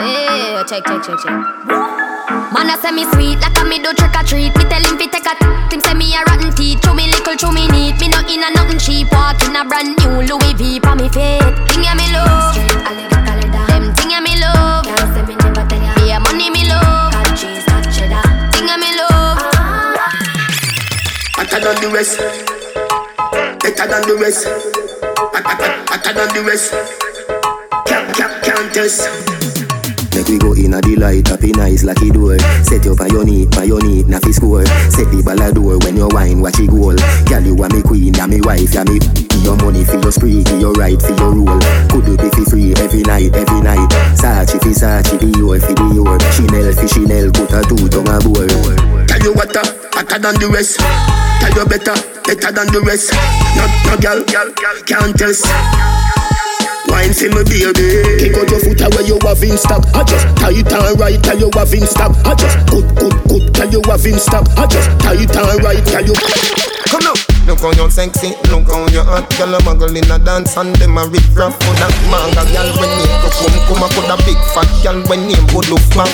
Yeah, 0.00 0.64
check, 0.64 0.84
check, 0.86 1.02
check, 1.02 1.18
check. 1.20 2.07
Man, 2.28 2.68
I 2.68 2.76
say 2.76 2.92
me 2.92 3.04
sweet 3.16 3.40
like 3.40 3.56
a 3.56 3.64
me 3.64 3.78
do 3.80 3.92
trick 3.96 4.12
or 4.12 4.22
treat. 4.24 4.52
Me 4.56 4.64
tell 4.68 4.84
him 4.84 5.00
fi 5.00 5.06
take 5.08 5.24
a 5.24 5.32
t- 5.32 5.48
him 5.72 5.80
say 5.80 5.94
me 5.96 6.12
a 6.12 6.20
rotten 6.28 6.52
teeth. 6.52 6.80
Chew 6.84 6.92
me 6.92 7.08
little, 7.08 7.36
chew 7.40 7.52
me 7.52 7.64
neat. 7.72 7.96
Me 8.00 8.08
no 8.12 8.20
in 8.28 8.44
a 8.44 8.52
nothing 8.52 8.76
cheap. 8.78 9.08
Walk 9.12 9.40
in 9.48 9.56
a 9.56 9.64
brand 9.64 9.96
new 9.96 10.20
Louis 10.28 10.52
V 10.60 10.80
for 10.80 10.92
me 10.96 11.08
feet. 11.08 11.40
Thing 11.72 11.84
ya 11.88 11.94
me 11.96 12.04
love. 12.12 12.52
Them 13.72 13.94
thing 13.96 14.12
ya 14.12 14.20
me 14.20 14.36
love. 14.36 14.84
Can't 14.84 15.08
say 15.16 15.24
me 15.24 15.34
never 15.40 15.64
tell 15.64 15.80
ya. 15.80 15.94
Be 15.96 16.12
a 16.12 16.20
money 16.20 16.50
me 16.52 16.68
love. 16.68 17.12
Got 17.16 17.32
cheese, 17.32 17.64
got 17.64 17.84
cheddar. 17.88 18.20
Thing 18.52 18.68
ya 18.68 18.76
me 18.76 18.92
love. 18.92 19.40
Hotter 21.32 21.60
than 21.64 21.76
the 21.80 21.88
rest. 21.88 22.20
Better 23.64 23.86
than 23.88 24.02
the 24.04 24.14
rest. 24.20 24.44
Hot- 25.32 25.44
hot- 25.48 25.64
hot- 25.64 26.04
Hotter 26.04 26.12
than 26.12 26.28
the 26.36 26.42
rest. 26.44 26.76
Can't, 27.88 28.04
can't, 28.12 28.36
can't 28.44 28.68
test. 28.74 29.37
We 30.28 30.36
go 30.36 30.52
in 30.52 30.74
a 30.74 30.80
delight, 30.82 31.32
up 31.32 31.42
in 31.42 31.58
eyes 31.58 31.84
like 31.84 32.04
it 32.04 32.12
door. 32.12 32.36
Set 32.60 32.84
your 32.84 33.24
knee, 33.24 33.48
on 33.56 33.64
your 33.64 33.80
knee, 33.80 34.04
score. 34.36 34.60
Set 34.92 35.08
the 35.08 35.24
ball 35.24 35.40
a 35.40 35.48
door 35.48 35.80
when 35.80 35.96
you 35.96 36.04
wine, 36.12 36.44
watch 36.44 36.60
it 36.60 36.68
goal. 36.68 36.92
Girl, 37.24 37.40
you 37.40 37.56
are 37.56 37.72
me 37.72 37.80
queen, 37.80 38.12
ya 38.12 38.28
me 38.28 38.44
wife, 38.44 38.76
ya 38.76 38.84
me. 38.84 39.00
Your 39.40 39.56
money 39.56 39.88
for 39.88 39.96
your 39.96 40.12
spree, 40.12 40.44
your 40.60 40.76
right 40.76 41.00
for 41.00 41.16
your 41.16 41.32
rule. 41.32 41.56
Could 41.88 42.04
you 42.04 42.16
be 42.20 42.28
fi 42.28 42.44
free 42.44 42.76
every 42.76 43.00
night, 43.08 43.32
every 43.32 43.60
night? 43.64 43.88
Sachi 44.20 44.60
fi 44.60 44.76
Sachi, 44.76 45.16
Dior 45.16 45.64
fi 45.64 45.72
Dior. 45.72 46.20
Chanel 46.36 46.76
fi 46.76 46.84
Chanel, 46.84 47.32
put 47.32 47.48
a 47.56 47.64
two 47.64 47.88
tongue 47.88 48.12
a 48.12 48.20
boy. 48.20 48.44
Tell 49.08 49.22
you 49.24 49.32
what, 49.32 49.56
uh, 49.56 49.64
hotter 49.96 50.20
than 50.20 50.36
the 50.36 50.52
rest. 50.52 50.76
Tell 51.40 51.56
you 51.56 51.64
better, 51.64 51.96
better 52.28 52.52
than 52.52 52.68
the 52.68 52.84
rest. 52.84 53.16
No, 53.56 53.64
no 53.88 53.96
girl, 53.96 54.20
can't 54.84 55.16
test. 55.16 55.48
Wine 56.98 57.14
for 57.14 57.30
me 57.30 57.44
baby 57.46 58.18
Kick 58.18 58.34
out 58.34 58.50
your 58.50 58.58
foot 58.58 58.80
away 58.82 59.06
you 59.06 59.18
have 59.22 59.42
in 59.44 59.56
stock 59.56 59.86
I 59.94 60.02
just 60.02 60.26
tight 60.34 60.66
and 60.66 60.98
right 60.98 61.22
tell 61.22 61.38
you 61.38 61.48
have 61.54 61.72
in 61.72 61.86
stock 61.86 62.10
I 62.26 62.34
just 62.34 62.58
good 62.66 62.90
good 62.98 63.14
good 63.28 63.54
tell 63.54 63.70
you 63.70 63.80
have 63.86 64.04
in 64.04 64.18
stock 64.18 64.48
I 64.58 64.66
just 64.66 64.90
tight 64.98 65.36
and 65.36 65.62
right 65.62 65.86
tell 65.86 66.04
you. 66.04 66.14
Come 66.90 67.04
now, 67.04 67.14
no 67.14 67.27
Look 67.48 67.64
how 67.64 67.72
you 67.72 67.88
sexy, 67.88 68.36
look 68.52 68.68
how 68.68 68.84
you 68.92 69.00
hot. 69.00 69.24
Girl 69.40 69.56
a 69.56 69.58
muggle 69.64 69.96
in 69.96 70.04
a 70.12 70.20
dance 70.20 70.52
and 70.60 70.76
them 70.76 71.00
a 71.00 71.08
rip 71.08 71.24
rough. 71.32 71.56
For 71.64 71.72
that 71.80 71.96
manga 72.12 72.44
girl 72.52 72.68
when 72.76 72.92
name 73.00 73.16
go 73.24 73.32
come 73.32 73.56
come 73.64 73.82
a 73.82 73.88
put 73.88 74.04
a 74.04 74.16
big 74.28 74.36
fat 74.52 74.68
girl 74.84 75.00
when 75.08 75.24
name 75.24 75.48
go 75.48 75.64
look 75.72 75.80
back. 75.96 76.12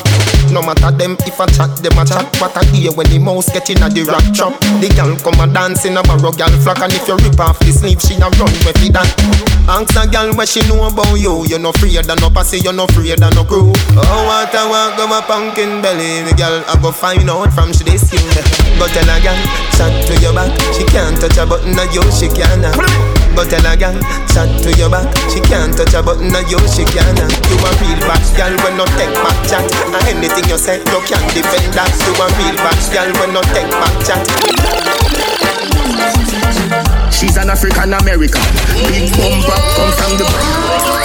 No 0.54 0.62
matter 0.62 0.94
them 0.94 1.18
if 1.26 1.34
I 1.42 1.50
chat 1.50 1.74
them 1.82 1.98
a 1.98 2.06
chat. 2.06 2.22
What 2.38 2.54
I 2.54 2.62
hear 2.70 2.94
when 2.94 3.10
the 3.10 3.18
mouse 3.18 3.50
get 3.50 3.66
in 3.66 3.82
a 3.82 3.90
the 3.90 4.06
rock 4.06 4.22
trap. 4.30 4.54
The 4.78 4.86
girl 4.94 5.18
come 5.18 5.42
a 5.42 5.50
dance 5.50 5.82
in 5.82 5.98
a 5.98 6.06
barrow 6.06 6.30
girl 6.30 6.54
flock 6.62 6.78
and 6.86 6.94
if 6.94 7.02
you 7.10 7.18
rip 7.18 7.42
off 7.42 7.58
the 7.58 7.74
sleeve 7.74 7.98
she 7.98 8.14
a 8.22 8.30
run 8.38 8.54
with 8.62 8.78
it 8.78 8.94
that. 8.94 9.10
Ask 9.66 9.98
a 9.98 10.06
girl 10.06 10.30
what 10.38 10.46
she 10.46 10.62
know 10.70 10.86
about 10.86 11.18
you. 11.18 11.42
You 11.50 11.58
no 11.58 11.74
afraid 11.74 11.98
of 11.98 12.14
no 12.22 12.30
pussy, 12.30 12.62
you 12.62 12.70
no 12.70 12.86
afraid 12.86 13.18
of 13.18 13.34
no 13.34 13.42
crew. 13.42 13.74
Oh 13.98 14.22
what 14.22 14.54
I 14.54 14.62
want 14.70 14.94
go 14.94 15.10
my 15.10 15.18
pumpkin 15.26 15.82
belly. 15.82 16.22
The 16.30 16.32
girl 16.38 16.62
I 16.62 16.78
go 16.78 16.94
find 16.94 17.26
out 17.26 17.50
from 17.50 17.74
she 17.74 17.82
this 17.82 18.06
you. 18.14 18.22
Go 18.78 18.86
tell 18.94 19.10
a 19.10 19.18
girl, 19.18 19.40
chat 19.74 19.90
to 20.06 20.14
your 20.22 20.30
back. 20.30 20.54
She 20.78 20.86
can't 20.94 21.23
touch 21.28 21.38
a 21.38 21.46
button 21.46 21.72
of 21.72 21.88
you, 21.94 22.04
she 22.12 22.28
can't. 22.28 22.60
Go 23.32 23.48
tell 23.48 23.64
a 23.64 23.72
girl, 23.76 23.96
chat 24.28 24.48
to 24.60 24.70
your 24.76 24.90
back. 24.90 25.08
She 25.32 25.40
can't 25.40 25.72
touch 25.72 25.94
a 25.94 26.02
button 26.02 26.28
of 26.28 26.44
you, 26.50 26.60
she 26.68 26.84
can't. 26.84 27.16
You 27.48 27.56
a 27.64 27.70
real 27.80 28.00
bad 28.04 28.20
girl 28.36 28.52
when 28.60 28.76
no 28.76 28.84
take 29.00 29.14
back 29.24 29.38
chat. 29.48 29.64
And 29.96 30.04
anything 30.04 30.44
you 30.50 30.58
say, 30.58 30.84
you 30.84 31.00
can't 31.08 31.24
defend 31.32 31.72
that. 31.72 31.88
You 32.04 32.12
a 32.20 32.26
real 32.36 32.56
bad 32.60 32.76
girl 32.92 33.08
when 33.20 33.32
no 33.32 33.40
take 33.56 33.72
back 33.72 33.96
chat. 34.04 34.20
She's 37.12 37.36
an 37.38 37.48
African 37.48 37.94
American. 37.94 38.44
Big 38.92 39.08
bumper 39.16 39.56
come 39.72 39.92
from 39.96 40.12
the. 40.20 41.03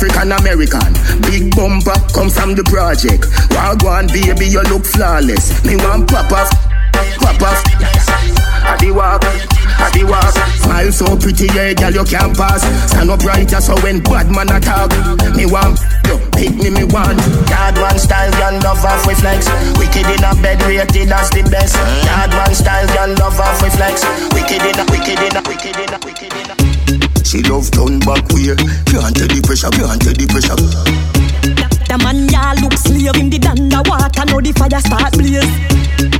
African 0.00 0.32
American. 0.32 0.92
Big 1.28 1.52
bumper 1.52 1.92
come 2.16 2.32
from 2.32 2.56
the 2.56 2.64
project. 2.64 3.28
Wagwan 3.52 4.08
baby, 4.08 4.48
you 4.48 4.64
look 4.72 4.88
flawless. 4.88 5.52
Me 5.68 5.76
want 5.76 6.08
pop 6.08 6.32
off, 6.32 6.48
pop 7.20 7.36
off. 7.44 7.60
I 8.64 8.80
the 8.80 8.96
walk, 8.96 9.20
I 9.20 9.92
the 9.92 10.08
walk. 10.08 10.32
Smile 10.64 10.88
so 10.88 11.04
pretty, 11.20 11.52
yeah, 11.52 11.76
girl 11.76 12.00
you 12.00 12.04
can't 12.08 12.32
pass. 12.32 12.64
Stand 12.88 13.12
up 13.12 13.20
right, 13.28 13.44
so 13.44 13.76
when 13.84 14.00
bad 14.00 14.32
man 14.32 14.48
attack, 14.48 14.88
me 15.36 15.44
want 15.44 15.76
you 16.08 16.16
pick 16.32 16.56
me, 16.56 16.72
me 16.72 16.88
want. 16.88 17.20
Yard 17.52 17.76
one 17.76 18.00
style, 18.00 18.32
girl 18.40 18.56
love 18.64 18.80
off 18.80 19.04
with 19.04 19.20
flex. 19.20 19.52
Wicked 19.76 20.08
in 20.08 20.24
a 20.24 20.32
bed, 20.40 20.64
rated 20.64 21.12
as 21.12 21.28
the 21.28 21.44
best. 21.52 21.76
Yard 22.08 22.32
one 22.32 22.56
style, 22.56 22.88
girl 22.96 23.12
love 23.20 23.36
off 23.36 23.60
with 23.60 23.76
flex. 23.76 24.00
Wicked 24.32 24.64
in 24.64 24.80
a, 24.80 24.84
wicked 24.88 25.20
in 25.20 25.36
a, 25.36 25.42
wicked 25.44 25.76
in 25.76 25.92
a, 25.92 26.00
wicked. 26.00 26.29
She 27.30 27.38
love 27.46 27.70
turn 27.70 28.02
back 28.02 28.26
way. 28.34 28.58
Can't 28.90 29.14
take 29.14 29.30
the 29.30 29.38
pressure, 29.46 29.70
can't 29.70 30.02
take 30.02 30.18
the 30.18 30.26
pressure. 30.26 30.58
The 31.86 31.94
man 32.02 32.26
ya 32.26 32.58
look 32.58 32.74
slave 32.74 33.14
in 33.22 33.30
the 33.30 33.38
underwater, 33.46 34.26
now 34.26 34.42
the 34.42 34.50
fire 34.50 34.82
start 34.82 35.14
blaze. 35.14 35.46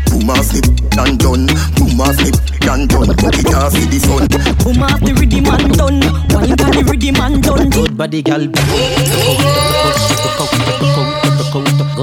Boom 0.06 0.30
off 0.30 0.54
me 0.54 0.62
and 1.02 1.18
done. 1.18 1.50
Boom 1.74 1.98
off 1.98 2.14
me 2.22 2.30
and 2.62 2.86
done. 2.86 3.10
Put 3.18 3.42
it 3.42 3.50
off 3.58 3.74
the 3.74 3.98
fun. 4.06 4.30
Boom 4.62 4.86
off 4.86 5.02
the 5.02 5.10
rhythm 5.18 5.50
and 5.50 5.74
done. 5.74 5.98
Wine 6.30 6.54
for 6.54 6.70
the 6.70 6.86
rhythm 6.86 7.18
and 7.18 7.42
done. 7.42 7.74
Good 7.74 7.98
body 7.98 8.22
gal, 8.22 8.46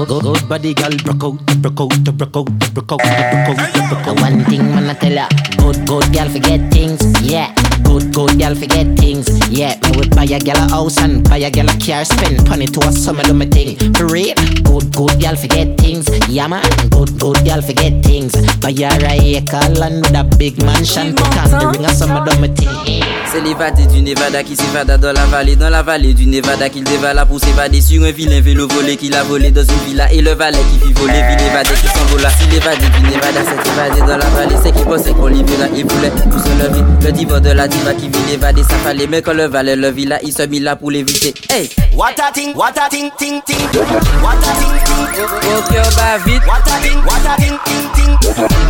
Good 0.04 0.44
body 0.52 0.76
gal, 0.76 0.92
broke 1.00 1.24
out, 1.24 1.40
broke 1.64 1.80
out, 1.80 1.96
broke 2.12 2.36
out, 2.36 2.44
broke 2.76 2.92
out, 2.92 3.00
broke 3.00 3.56
out, 3.56 3.72
broke 3.88 4.04
out. 4.04 4.20
One 4.20 4.44
thing 4.44 4.68
man 4.68 4.92
I 4.92 5.00
tell 5.00 5.16
ya, 5.16 5.32
good 5.56 5.80
good 5.88 6.12
girl 6.12 6.28
forget 6.28 6.60
things, 6.68 7.00
yeah. 7.24 7.56
Good 7.88 8.12
good 8.12 8.38
girl 8.38 8.54
forget 8.54 8.86
things, 8.98 9.26
yeah. 9.48 9.74
Me 9.82 9.96
would 9.96 10.14
buy 10.14 10.24
a 10.24 10.38
gal 10.38 10.58
a 10.58 10.68
house 10.68 10.98
and 10.98 11.24
buy 11.28 11.38
a 11.38 11.50
gal 11.50 11.68
a 11.68 11.76
car, 11.78 12.04
spend 12.04 12.46
money 12.48 12.66
to 12.66 12.80
a 12.86 12.92
summer 12.92 13.22
do 13.22 13.32
my 13.32 13.46
thing. 13.46 13.76
For 13.94 14.06
real, 14.06 14.34
good 14.62 14.94
good 14.94 15.18
girl 15.20 15.36
forget 15.36 15.76
things, 15.78 16.06
yeah 16.28 16.46
man. 16.46 16.62
Good 16.90 17.18
good 17.18 17.44
girl 17.44 17.62
forget 17.62 18.04
things. 18.04 18.32
Buy 18.58 18.76
a 18.76 18.92
acre 19.36 19.72
land 19.80 20.02
with 20.02 20.14
a 20.14 20.24
big 20.36 20.62
mansion, 20.62 21.14
put 21.14 21.36
on 21.38 21.50
the 21.50 21.66
ring 21.72 21.84
a 21.84 21.88
summer 21.88 22.22
do 22.24 22.38
my 22.40 22.48
thing. 22.48 22.68
C'est 23.30 23.42
l'évadé 23.42 23.84
du 23.86 24.00
Nevada 24.00 24.42
qui 24.42 24.56
s'évada 24.56 24.96
dans 24.96 25.12
la 25.12 25.26
vallée, 25.26 25.54
dans 25.54 25.68
la 25.68 25.82
vallée 25.82 26.14
du 26.14 26.24
Nevada 26.26 26.70
qu'il 26.70 26.84
dévala 26.84 27.26
pour 27.26 27.38
s'évader 27.38 27.82
sur 27.82 28.02
un 28.02 28.10
vilain 28.10 28.40
vélo 28.40 28.66
volé 28.66 28.96
qu'il 28.96 29.14
a 29.14 29.22
volé 29.22 29.50
dans 29.50 29.62
une 29.62 29.86
villa 29.86 30.10
et 30.10 30.22
le 30.22 30.32
valet 30.32 30.58
qui 30.72 30.86
fit 30.86 30.94
voler, 30.94 31.20
puis 31.26 31.44
l'évadé 31.44 31.70
qui 31.80 31.88
s'envola. 31.88 32.30
Si 32.30 32.46
l'évadé 32.48 32.86
du 32.88 33.02
Nevada 33.02 33.44
s'est 33.44 33.70
évadé 33.70 34.00
dans 34.00 34.16
la 34.16 34.30
vallée, 34.30 34.56
c'est 34.62 34.72
qu'il 34.72 34.84
pensait 34.86 35.12
qu'on 35.12 35.26
libéra 35.26 35.66
et 35.76 35.82
voulait 35.82 36.10
tout 36.10 36.38
se 36.38 36.48
lever. 36.64 36.82
Le 37.04 37.12
diva 37.12 37.38
de 37.38 37.50
la 37.50 37.68
diva 37.78 37.94
qui 37.94 38.08
vit 38.08 38.30
l'évader, 38.30 38.62
ça 38.62 38.76
fallait, 38.82 39.06
mais 39.06 39.22
quand 39.22 39.32
le 39.32 39.44
valet 39.44 39.76
le 39.76 39.90
villa, 39.90 40.18
il 40.22 40.32
se 40.32 40.42
mit 40.42 40.60
là 40.60 40.76
pour 40.76 40.90
l'éviter. 40.90 41.34
Hey! 41.50 41.68
What 41.94 42.18
a 42.18 42.32
thing, 42.32 42.54
what 42.54 42.76
a 42.76 42.88
thing, 42.88 43.10
ting, 43.18 43.40
ting. 43.46 43.56
What 44.22 44.38
a 44.38 44.52
thing, 44.58 44.78
ting. 44.84 45.06
Au 45.18 45.62
cœur 45.72 45.88
bat 45.96 46.18
vite. 46.24 46.42
What 46.46 46.66
a 46.66 46.80
thing, 46.80 46.98
what 47.04 47.26
a 47.26 47.36
thing, 47.40 47.58
ting, 47.64 47.88
ting. 47.94 48.12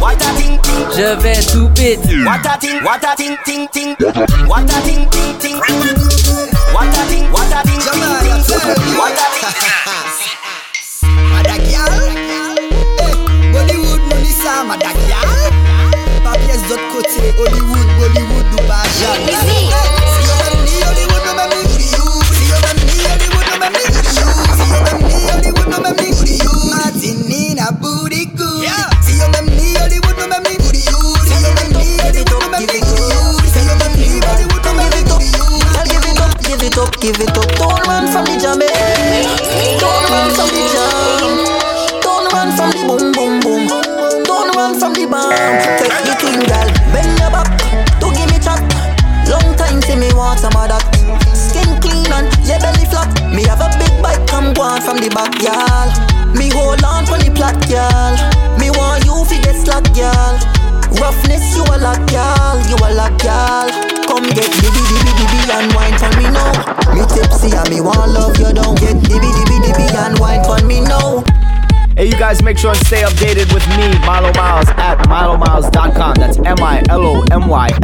What 0.01 0.23
a 0.23 0.31
thing, 0.37 0.59
ting. 0.63 0.87
Je 0.97 1.23
vais 1.23 1.41
tout 1.53 1.69
péter. 1.75 2.25
What 2.25 2.47
a 2.47 2.59
thing, 2.59 2.83
what 2.83 3.05
a 3.05 3.17
thing, 3.17 3.37
ting, 3.45 3.69
ting. 3.73 3.97
What 4.47 4.63
a 4.63 4.81
thing, 4.83 5.07
ting, 5.11 5.39
ting. 5.39 5.57
What 6.73 6.89
a 6.89 7.03
thing, 7.09 7.25
what 7.33 7.53
a 7.53 7.63
thing, 7.67 7.81
ting, 7.81 8.05
ting. 8.23 8.97
What 8.97 9.13
a 9.13 9.27
thing. 9.33 9.49
Mada 11.33 11.57
gyal, 11.59 11.93
eh, 12.99 13.15
Bollywood 13.53 14.03
nou 14.09 14.19
di 14.21 14.33
sa 14.33 14.65
mada 14.65 14.93
kote, 16.77 17.35
Hollywood, 17.37 17.87
Bollywood 17.99 18.47
nou 18.55 18.67
jan 19.01 19.98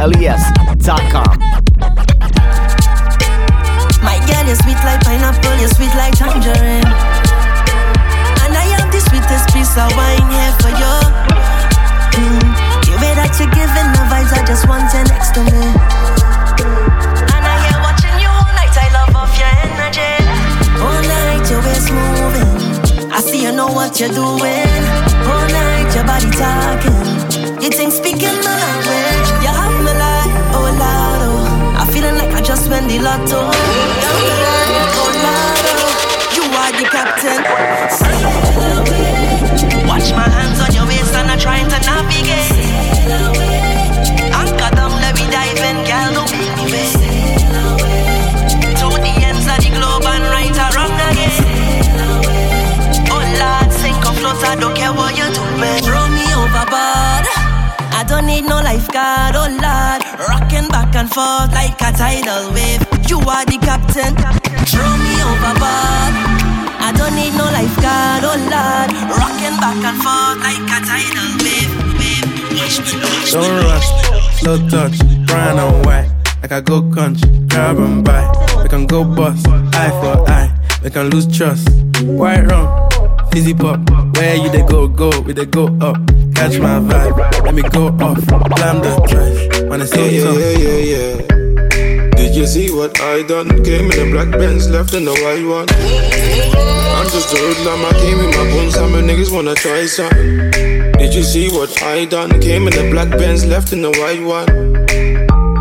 M 0.05 0.11
Y 0.11 0.17
L 0.17 0.21
E 0.21 0.27
S.com. 0.27 1.35
My 4.05 4.17
girl, 4.27 4.45
you're 4.45 4.55
sweet 4.61 4.77
like 4.85 5.01
pineapple, 5.01 5.57
you're 5.57 5.73
sweet 5.73 5.93
like 5.97 6.13
tangerine. 6.13 6.85
And 8.43 8.53
I 8.53 8.65
have 8.77 8.91
the 8.93 9.01
sweetest 9.01 9.49
piece 9.49 9.73
of 9.73 9.89
wine 9.97 10.29
here 10.29 10.53
for 10.61 10.69
you. 10.69 10.95
Mm. 12.21 12.53
The 12.85 12.93
way 13.01 13.13
that 13.17 13.33
you're 13.39 13.49
giving 13.49 13.89
the 13.97 14.03
vibes, 14.05 14.29
I 14.29 14.45
just 14.45 14.67
want 14.69 14.93
you 14.93 15.03
next 15.09 15.33
to 15.33 15.41
me. 15.41 15.73
And 17.33 17.43
I 17.49 17.55
hear 17.65 17.79
watching 17.81 18.17
you 18.21 18.29
all 18.29 18.53
night, 18.53 18.77
I 18.77 18.87
love 18.93 19.15
off 19.17 19.33
your 19.41 19.49
energy. 19.65 20.21
All 20.85 21.01
night, 21.01 21.49
your 21.49 21.61
waist 21.65 21.89
moving. 21.89 23.09
I 23.11 23.21
see 23.21 23.41
you 23.41 23.51
know 23.51 23.73
what 23.73 23.99
you're 23.99 24.13
doing. 24.13 24.69
All 25.25 25.47
night, 25.49 25.89
your 25.97 26.05
body 26.05 26.29
talking. 26.29 27.25
You 27.63 27.69
think 27.71 27.91
speaking 27.91 28.37
my 28.45 28.53
language. 28.53 28.84
will 32.99 33.51
You 36.35 36.43
are 36.61 36.71
the 36.71 36.85
captain. 36.91 37.41
Watch 39.87 40.11
my 40.13 40.27
hands 40.35 40.59
on 40.61 40.71
your 40.73 40.87
waist 40.87 41.13
and 41.13 41.31
I 41.31 41.37
try 41.37 41.59
to 41.59 41.79
navigate. 41.83 42.51
Anchor 44.31 44.71
down, 44.75 44.91
let 45.03 45.15
me 45.15 45.25
dive 45.27 45.59
in, 45.69 45.77
girl, 45.89 46.11
don't 46.15 46.31
make 46.39 46.55
me 46.55 46.65
wait. 46.71 46.93
To 48.79 48.87
the 49.03 49.13
ends 49.27 49.47
of 49.47 49.57
the 49.59 49.71
globe 49.75 50.05
and 50.05 50.23
right 50.31 50.55
around 50.55 50.95
again. 51.09 51.35
Oh 53.11 53.23
Lord, 53.41 53.71
sink 53.73 54.05
or 54.07 54.15
float, 54.19 54.43
I 54.43 54.55
don't 54.59 54.75
care 54.75 54.93
what 54.93 55.17
you 55.17 55.27
do, 55.33 55.43
man. 55.59 55.81
Throw 55.83 56.07
me 56.09 56.25
overboard. 56.31 57.25
I 57.97 58.03
don't 58.07 58.25
need 58.25 58.45
no 58.45 58.57
lifeguard, 58.61 59.35
oh 59.35 59.47
and 60.95 61.11
forth 61.11 61.51
like 61.51 61.75
a 61.81 61.91
tidal 61.91 62.53
wave. 62.53 62.79
You 63.09 63.19
are 63.19 63.43
the 63.45 63.57
captain, 63.59 64.15
throw 64.63 64.95
me 65.03 65.13
overboard. 65.27 66.13
I 66.79 66.93
don't 66.95 67.13
need 67.15 67.33
no 67.35 67.43
lifeguard, 67.51 68.23
oh 68.23 68.39
lord. 68.47 68.89
Rocking 69.11 69.57
back 69.59 69.75
and 69.83 69.99
forth 69.99 70.39
like 70.39 70.63
a 70.71 70.79
tidal 70.87 71.35
wave. 71.43 71.71
Don't 73.31 73.63
rush, 73.65 73.87
slow 74.39 74.57
touch, 74.69 74.97
brown 75.27 75.59
and 75.59 75.85
white. 75.85 76.09
Like 76.41 76.53
I 76.53 76.61
go 76.61 76.81
country, 76.89 77.29
carbon 77.49 78.01
by. 78.01 78.23
We 78.63 78.69
can 78.69 78.87
go 78.87 79.03
bust, 79.03 79.45
eye 79.73 79.91
for 80.01 80.29
eye. 80.29 80.49
We 80.81 80.89
can 80.91 81.09
lose 81.09 81.27
trust. 81.27 81.67
White 82.03 82.45
rum, 82.47 82.67
fizzy 83.31 83.53
pop. 83.53 83.79
Where 84.15 84.35
you 84.35 84.49
they 84.49 84.63
go, 84.63 84.87
go, 84.87 85.11
we 85.21 85.33
they 85.33 85.45
go 85.45 85.67
up. 85.81 85.97
Catch 86.35 86.59
my 86.59 86.79
vibe, 86.79 87.43
let 87.43 87.53
me 87.53 87.63
go 87.63 87.87
off. 87.87 88.25
Blam 88.55 88.81
the 88.81 88.95
trash, 89.07 89.47
when 89.75 89.81
it's 89.81 89.91
so 89.91 90.05
yeah, 90.05 90.31
yeah, 90.31 90.57
yeah, 90.63 90.79
yeah. 90.93 92.09
Did 92.15 92.33
you 92.33 92.47
see 92.47 92.71
what 92.71 93.01
I 93.01 93.23
done? 93.23 93.49
Came 93.61 93.91
in 93.91 93.97
the 93.99 94.09
black 94.09 94.31
Benz, 94.31 94.69
left 94.69 94.93
in 94.93 95.03
the 95.03 95.11
white 95.11 95.43
one. 95.43 95.67
I'm 96.95 97.07
just 97.11 97.33
a 97.33 97.37
hoodlum, 97.37 97.83
I 97.83 97.91
came 97.99 98.17
with 98.19 98.33
my 98.37 98.45
bones, 98.51 98.75
and 98.77 98.91
my 98.93 99.01
niggas 99.01 99.33
wanna 99.33 99.53
try 99.53 99.85
some. 99.85 100.09
Did 100.97 101.13
you 101.13 101.23
see 101.23 101.49
what 101.49 101.83
I 101.83 102.05
done? 102.05 102.39
Came 102.39 102.67
in 102.67 102.73
the 102.73 102.89
black 102.89 103.09
Benz, 103.09 103.45
left 103.45 103.73
in 103.73 103.81
the 103.81 103.91
white 103.91 104.23
one. 104.23 104.47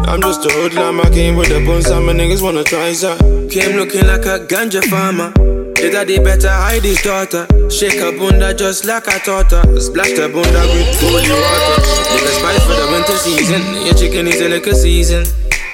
I'm 0.07 0.21
just 0.23 0.47
a 0.47 0.51
hoodlum, 0.51 1.01
I 1.01 1.11
came 1.11 1.35
with 1.35 1.49
the 1.49 1.65
bones, 1.67 1.87
and 1.87 2.07
my 2.07 2.13
niggas 2.13 2.41
wanna 2.41 2.63
try 2.63 2.93
some. 2.93 3.19
Came 3.49 3.75
looking 3.77 4.07
like 4.07 4.27
a 4.27 4.47
ganja 4.47 4.85
farmer. 4.85 5.44
Daddy 5.91 6.19
better 6.19 6.49
hide 6.49 6.83
his 6.83 7.01
daughter. 7.03 7.47
Shake 7.71 8.01
a 8.01 8.13
bunda 8.19 8.55
just 8.55 8.85
like 8.85 9.09
I 9.09 9.19
taught 9.19 9.51
her. 9.51 9.81
Splash 9.81 10.13
the 10.13 10.29
bunda 10.29 10.63
with 10.73 11.01
holy 11.01 11.31
water. 11.31 11.79
Nigga 12.13 12.33
spice 12.39 12.65
for 12.65 12.75
the 12.75 12.89
winter 12.91 13.17
season. 13.19 13.63
Your 13.87 13.95
chicken 13.95 14.27
is 14.27 14.41
a 14.41 14.49
liquor 14.49 14.75
season. 14.75 15.25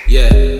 Yeah. 0.09 0.60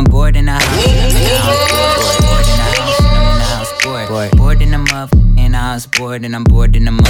I'm 0.00 0.04
bored 0.04 0.34
in 0.34 0.48
a 0.48 0.52
house. 0.52 0.64
Bored, 0.64 0.86
in 0.88 1.12
the 1.12 1.36
house. 3.44 3.82
bored, 4.08 4.30
bored 4.30 4.62
in 4.62 4.72
a 4.72 4.78
muff, 4.78 5.12
and 5.36 5.54
I 5.54 5.74
was 5.74 5.86
bored, 5.86 6.24
and 6.24 6.34
I'm 6.34 6.42
bored 6.44 6.74
in 6.74 6.88
a 6.88 6.90
muff. 6.90 7.06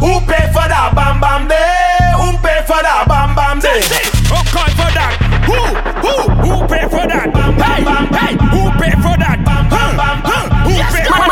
Who 0.00 0.20
pay 0.24 0.48
for 0.56 0.64
that 0.72 0.92
bam 0.96 1.20
bam 1.20 1.48
day? 1.48 2.16
Who 2.16 2.32
pay 2.40 2.64
for 2.64 2.80
that 2.80 3.04
bam 3.06 3.34
bam 3.36 3.60
day? 3.60 3.82
Who 4.32 4.40
paid 4.56 4.72
for 4.72 4.88
that? 4.96 5.12
Who? 5.44 5.60
Who? 6.00 6.14
Who 6.48 6.66
pay 6.66 6.88
for 6.88 7.04
that? 7.04 7.28
Hey, 7.60 7.84
hey, 8.16 8.32
who 8.56 8.72
pay 8.80 8.96
for 9.04 9.16
that? 9.20 9.36
Huh? 9.44 9.92
Huh? 10.24 10.48
Who 10.64 10.72
pay? 10.96 11.04
for 11.04 11.12
that? 11.12 11.27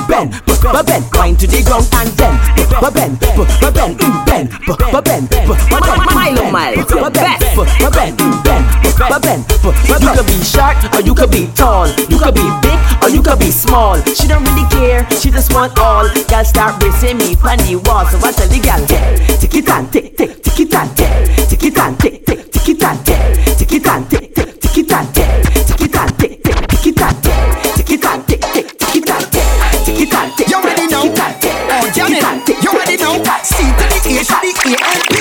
you 9.98 10.10
could 10.16 10.26
be 10.26 10.44
short 10.44 10.78
or 10.96 11.02
you 11.02 11.14
could 11.14 11.32
be 11.32 11.48
tall, 11.54 11.88
you 12.10 12.18
could 12.18 12.34
be 12.34 12.46
big 12.62 12.80
or 13.04 13.10
you 13.10 13.22
could 13.22 13.40
be 13.40 13.52
small. 13.52 13.98
She 14.04 14.28
don't 14.28 14.44
really 14.44 14.68
care, 14.70 15.08
she 15.12 15.30
just 15.30 15.54
want 15.54 15.78
all. 15.80 16.08
Y'all 16.30 16.44
start 16.44 16.82
racing 16.82 17.18
me 17.18 17.36
on 17.46 17.58
the 17.60 17.82
wall, 17.86 18.06
so 18.06 18.18
I 18.26 18.32
tell 18.32 18.48
the 18.48 18.60
gal, 18.60 18.82
tick 18.88 19.54
it 19.54 19.70
and 19.70 19.92
tick, 19.92 20.18
tick, 20.18 20.42
tick 20.42 20.60
it 20.60 20.74
and 20.74 20.98
tick, 20.98 21.48
tick 21.48 21.64
it 21.64 21.78
and 21.78 22.00
tick, 22.00 22.26
tick, 22.26 22.52
tick 22.52 22.70
it 22.70 22.84
and 22.84 23.06
tick, 23.06 23.58
tick 23.58 23.74
it 23.74 23.88
and 23.88 24.10
tick, 24.10 24.36
tick, 24.36 24.62
tick 24.62 24.78
it 24.78 24.92
and 24.92 25.14
tick, 25.14 25.44
tick 25.68 25.82
it 25.82 25.96
and 25.96 26.18
tick, 26.18 26.44
tick, 26.44 26.68
tick 26.68 26.88
it 26.88 27.02
and 27.02 27.24
tick, 27.24 27.76
tick 27.76 27.92
it 27.92 28.06
and 28.06 28.28
tick, 28.28 28.57
C 33.44 33.64
to 33.64 33.86
the 33.88 34.00
A 34.08 34.24
to 34.24 34.36
the 34.42 34.52
A 34.66 34.68
and 34.74 35.04
P. 35.12 35.14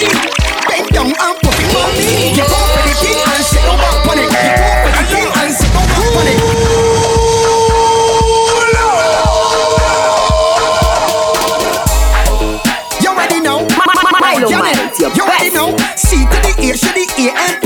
Bend 0.69 0.89
down 0.91 1.07
and 1.07 1.37
put 1.43 1.59
it 1.59 1.75
on 1.77 1.91
me. 1.99 2.33
Get 2.35 2.51
off 2.51 2.73
of 2.73 2.83
the 2.85 2.95
thing 3.01 3.19
and 3.19 3.45
sit 3.45 3.63
down 3.63 3.77
back 3.77 4.07
on 4.09 4.19
it. 4.19 4.31
Get 4.31 4.61
off 4.61 4.87
of 4.87 4.93
the 4.97 5.03
thing 5.11 5.27
and 5.27 5.53
sit 5.53 5.73
down 5.73 5.87
back 5.87 6.17
on 6.17 6.27
it. 6.27 6.41
You 13.03 13.11
ready 13.17 13.41
now? 13.41 13.59
You? 14.99 15.09
C 15.97 16.25
to 16.25 16.39
the 16.41 16.51
A 16.59 16.61
to 16.73 16.89
the 16.93 17.05
A 17.19 17.21
and 17.37 17.57
P. 17.63 17.65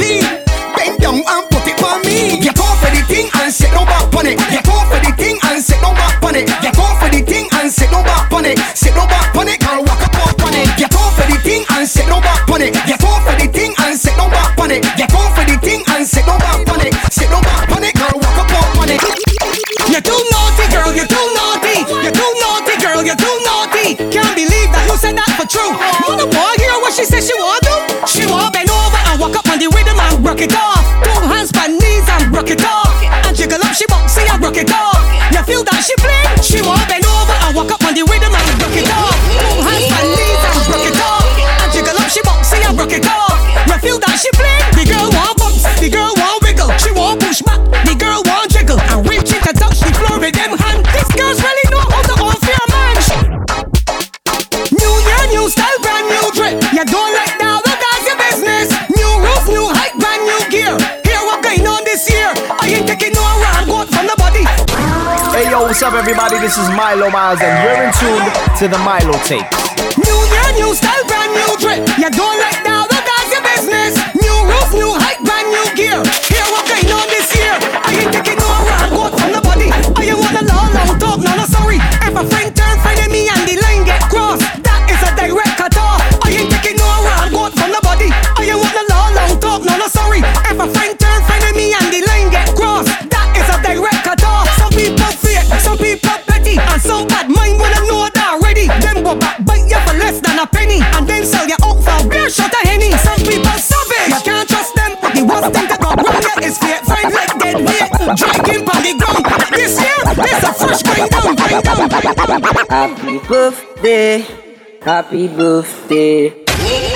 Bend 0.76 0.98
down 1.00 1.22
and 1.26 1.44
put 1.50 1.66
it 1.66 1.82
on 1.82 2.00
me. 2.02 2.38
Get 2.40 2.58
off 2.58 2.82
of 2.82 2.90
the 2.90 3.02
thing 3.08 3.28
and 3.40 3.52
sit 3.52 3.70
down 3.72 3.86
back 3.86 4.14
on 4.14 4.26
it. 4.26 4.38
Get 4.50 4.68
off 4.68 4.92
of 4.92 5.00
the 5.02 5.12
thing 5.16 5.38
and 5.44 5.62
sit 5.62 5.80
down 5.80 5.94
back 5.94 6.22
on 6.22 6.34
it. 6.36 6.46
Get 6.60 6.78
off 6.78 7.02
of 7.02 7.10
the 7.10 7.22
thing 7.22 7.48
and 7.54 7.70
sit 7.70 7.90
down 7.90 8.04
back 8.04 8.32
on 8.32 8.44
it. 8.44 8.58
Sit 8.74 8.94
down 8.94 9.08
back 9.08 9.34
on 9.36 9.48
it, 9.48 9.58
girl, 9.60 9.82
walk 9.84 10.02
up 10.02 10.19
sit 11.90 12.06
down 12.06 12.22
back 12.22 12.46
on 12.46 12.62
it. 12.62 12.72
Get 12.86 13.02
off 13.02 13.26
of 13.26 13.34
the 13.34 13.50
thing 13.50 13.74
and 13.82 13.98
sit 13.98 14.14
down 14.14 14.30
back 14.30 14.54
on 14.62 14.70
it. 14.70 14.86
Get 14.94 15.10
off 15.10 15.34
of 15.34 15.44
the 15.50 15.58
thing 15.58 15.82
and 15.90 16.06
sit 16.06 16.22
down 16.22 16.38
back 16.38 16.62
on 16.70 16.78
it. 16.86 16.94
Sit 17.10 17.26
down 17.26 17.42
back 17.42 17.66
on 17.74 17.82
it, 17.82 17.94
girl, 17.98 18.14
walk 18.14 18.38
up 18.38 18.78
on 18.78 18.90
it. 18.94 19.02
You're 19.90 19.98
too 19.98 20.22
naughty, 20.30 20.66
girl. 20.70 20.94
You're 20.94 21.10
too 21.10 21.26
naughty. 21.34 21.82
You're 21.98 22.14
too 22.14 22.32
naughty, 22.38 22.74
girl. 22.78 23.02
You're 23.02 23.18
too 23.18 23.36
naughty. 23.42 23.98
Can't 24.14 24.34
believe 24.38 24.70
that 24.70 24.86
you 24.86 24.96
said 25.02 25.18
that 25.18 25.34
for 25.34 25.50
true. 25.50 25.74
Wanna 26.06 26.30
boy 26.30 26.54
hear 26.62 26.78
what 26.78 26.94
she 26.94 27.02
said 27.02 27.26
she 27.26 27.34
want 27.34 27.58
do? 27.66 27.74
She 28.06 28.22
want 28.30 28.54
bend 28.54 28.70
over 28.70 29.00
and 29.10 29.18
walk 29.18 29.34
up 29.34 29.46
on 29.50 29.58
the 29.58 29.66
rhythm 29.66 29.98
and 29.98 30.22
rock 30.22 30.38
it 30.38 30.54
off. 30.54 30.86
Two 31.02 31.26
hands 31.26 31.50
by 31.50 31.66
knees 31.66 32.06
and 32.06 32.30
rock 32.30 32.54
it 32.54 32.62
off. 32.62 32.94
And 33.26 33.34
jiggle 33.34 33.58
up, 33.66 33.74
she 33.74 33.86
boxy 33.90 34.22
and 34.30 34.38
rock 34.38 34.54
it 34.54 34.70
off. 34.70 35.02
You 35.34 35.42
feel 35.42 35.66
that 35.66 35.82
she 35.82 35.98
fling? 35.98 36.22
She 36.38 36.62
want 36.62 36.86
bend 36.86 37.02
over 37.02 37.34
and 37.50 37.58
walk 37.58 37.74
up 37.74 37.82
on 37.82 37.98
the 37.98 38.06
rhythm 38.06 38.30
and 38.30 38.62
rock 38.62 38.78
it 38.78 38.86
off. 38.86 38.89
she 44.20 44.28
bling. 44.36 44.60
The 44.76 44.84
girl 44.84 45.08
won't 45.08 45.36
bounce, 45.40 45.64
the 45.80 45.88
girl 45.88 46.12
want 46.20 46.44
wiggle. 46.44 46.68
She 46.76 46.92
won't 46.92 47.16
push 47.24 47.40
back, 47.40 47.60
the 47.88 47.96
girl 47.96 48.20
want 48.28 48.52
jiggle. 48.52 48.76
And 48.92 49.00
when 49.08 49.24
she 49.24 49.40
can 49.40 49.56
touch 49.56 49.80
the 49.80 49.90
floor 49.96 50.20
with 50.20 50.36
them 50.36 50.60
hand, 50.60 50.84
this 50.92 51.08
girl's 51.16 51.40
really 51.40 51.66
know 51.72 51.84
how 51.88 52.04
to 52.04 52.14
off 52.20 52.42
your 52.44 52.66
man. 52.68 52.96
New 54.76 54.94
year, 55.08 55.24
new 55.32 55.48
style, 55.48 55.80
brand 55.80 56.04
new 56.12 56.26
drip. 56.36 56.60
You 56.68 56.84
don't 56.84 57.12
like 57.16 57.32
that, 57.40 57.64
well 57.64 57.78
that's 57.80 58.04
your 58.04 58.18
business. 58.20 58.68
New 58.92 59.12
roof, 59.24 59.44
new 59.48 59.66
height, 59.72 59.96
brand 59.96 60.22
new 60.28 60.40
gear. 60.52 60.76
Here 61.00 61.22
what 61.24 61.40
going 61.40 61.64
on 61.64 61.80
this 61.88 62.04
year? 62.12 62.28
I 62.60 62.76
ain't 62.76 62.84
taking 62.84 63.16
no 63.16 63.24
wrong 63.24 63.64
goat 63.64 63.88
from 63.88 64.04
nobody. 64.04 64.44
Hey 65.32 65.48
yo, 65.48 65.64
what's 65.64 65.80
up 65.80 65.96
everybody? 65.96 66.36
This 66.44 66.60
is 66.60 66.68
Milo 66.76 67.08
Miles 67.08 67.40
and 67.40 67.56
you're 67.64 67.80
in 67.88 67.92
tune 67.96 68.26
to 68.60 68.68
the 68.68 68.76
Milo 68.84 69.16
Tape 69.24 69.48
New 69.96 70.18
year, 70.28 70.48
new 70.60 70.74
style, 70.76 71.04
brand 71.08 71.32
new 71.32 71.56
drip. 71.56 71.80
You 71.96 72.10
don't 72.12 72.38
like 72.38 72.59
a 100.40 100.46
penny, 100.46 100.80
and 100.80 101.06
then 101.06 101.24
sell 101.26 101.46
you 101.46 101.56
out 101.62 101.76
for 101.84 102.06
a 102.06 102.08
beer 102.08 102.30
shot 102.30 102.52
of 102.52 102.64
henny. 102.64 102.90
Some 103.04 103.20
people 103.28 103.58
savage, 103.60 104.08
you 104.08 104.20
can't 104.24 104.48
trust 104.48 104.74
them. 104.74 104.96
The 105.12 105.22
worst 105.28 105.52
thing 105.52 105.68
that 105.68 105.80
go 105.84 105.92
wrong 105.92 106.22
here 106.24 106.40
is 106.48 106.56
fake 106.56 106.84
friends 106.88 107.12
like 107.12 107.36
dead 107.36 107.56
on 107.60 109.14
the 109.16 109.22
ground. 109.22 109.52
This 109.52 109.76
year, 109.76 110.00
a 110.00 110.52
fresh 110.56 110.82
down, 111.12 111.36
down. 111.36 111.90
Happy 112.70 113.18
birthday, 113.28 114.24
happy 114.80 115.28
birthday, 115.28 116.28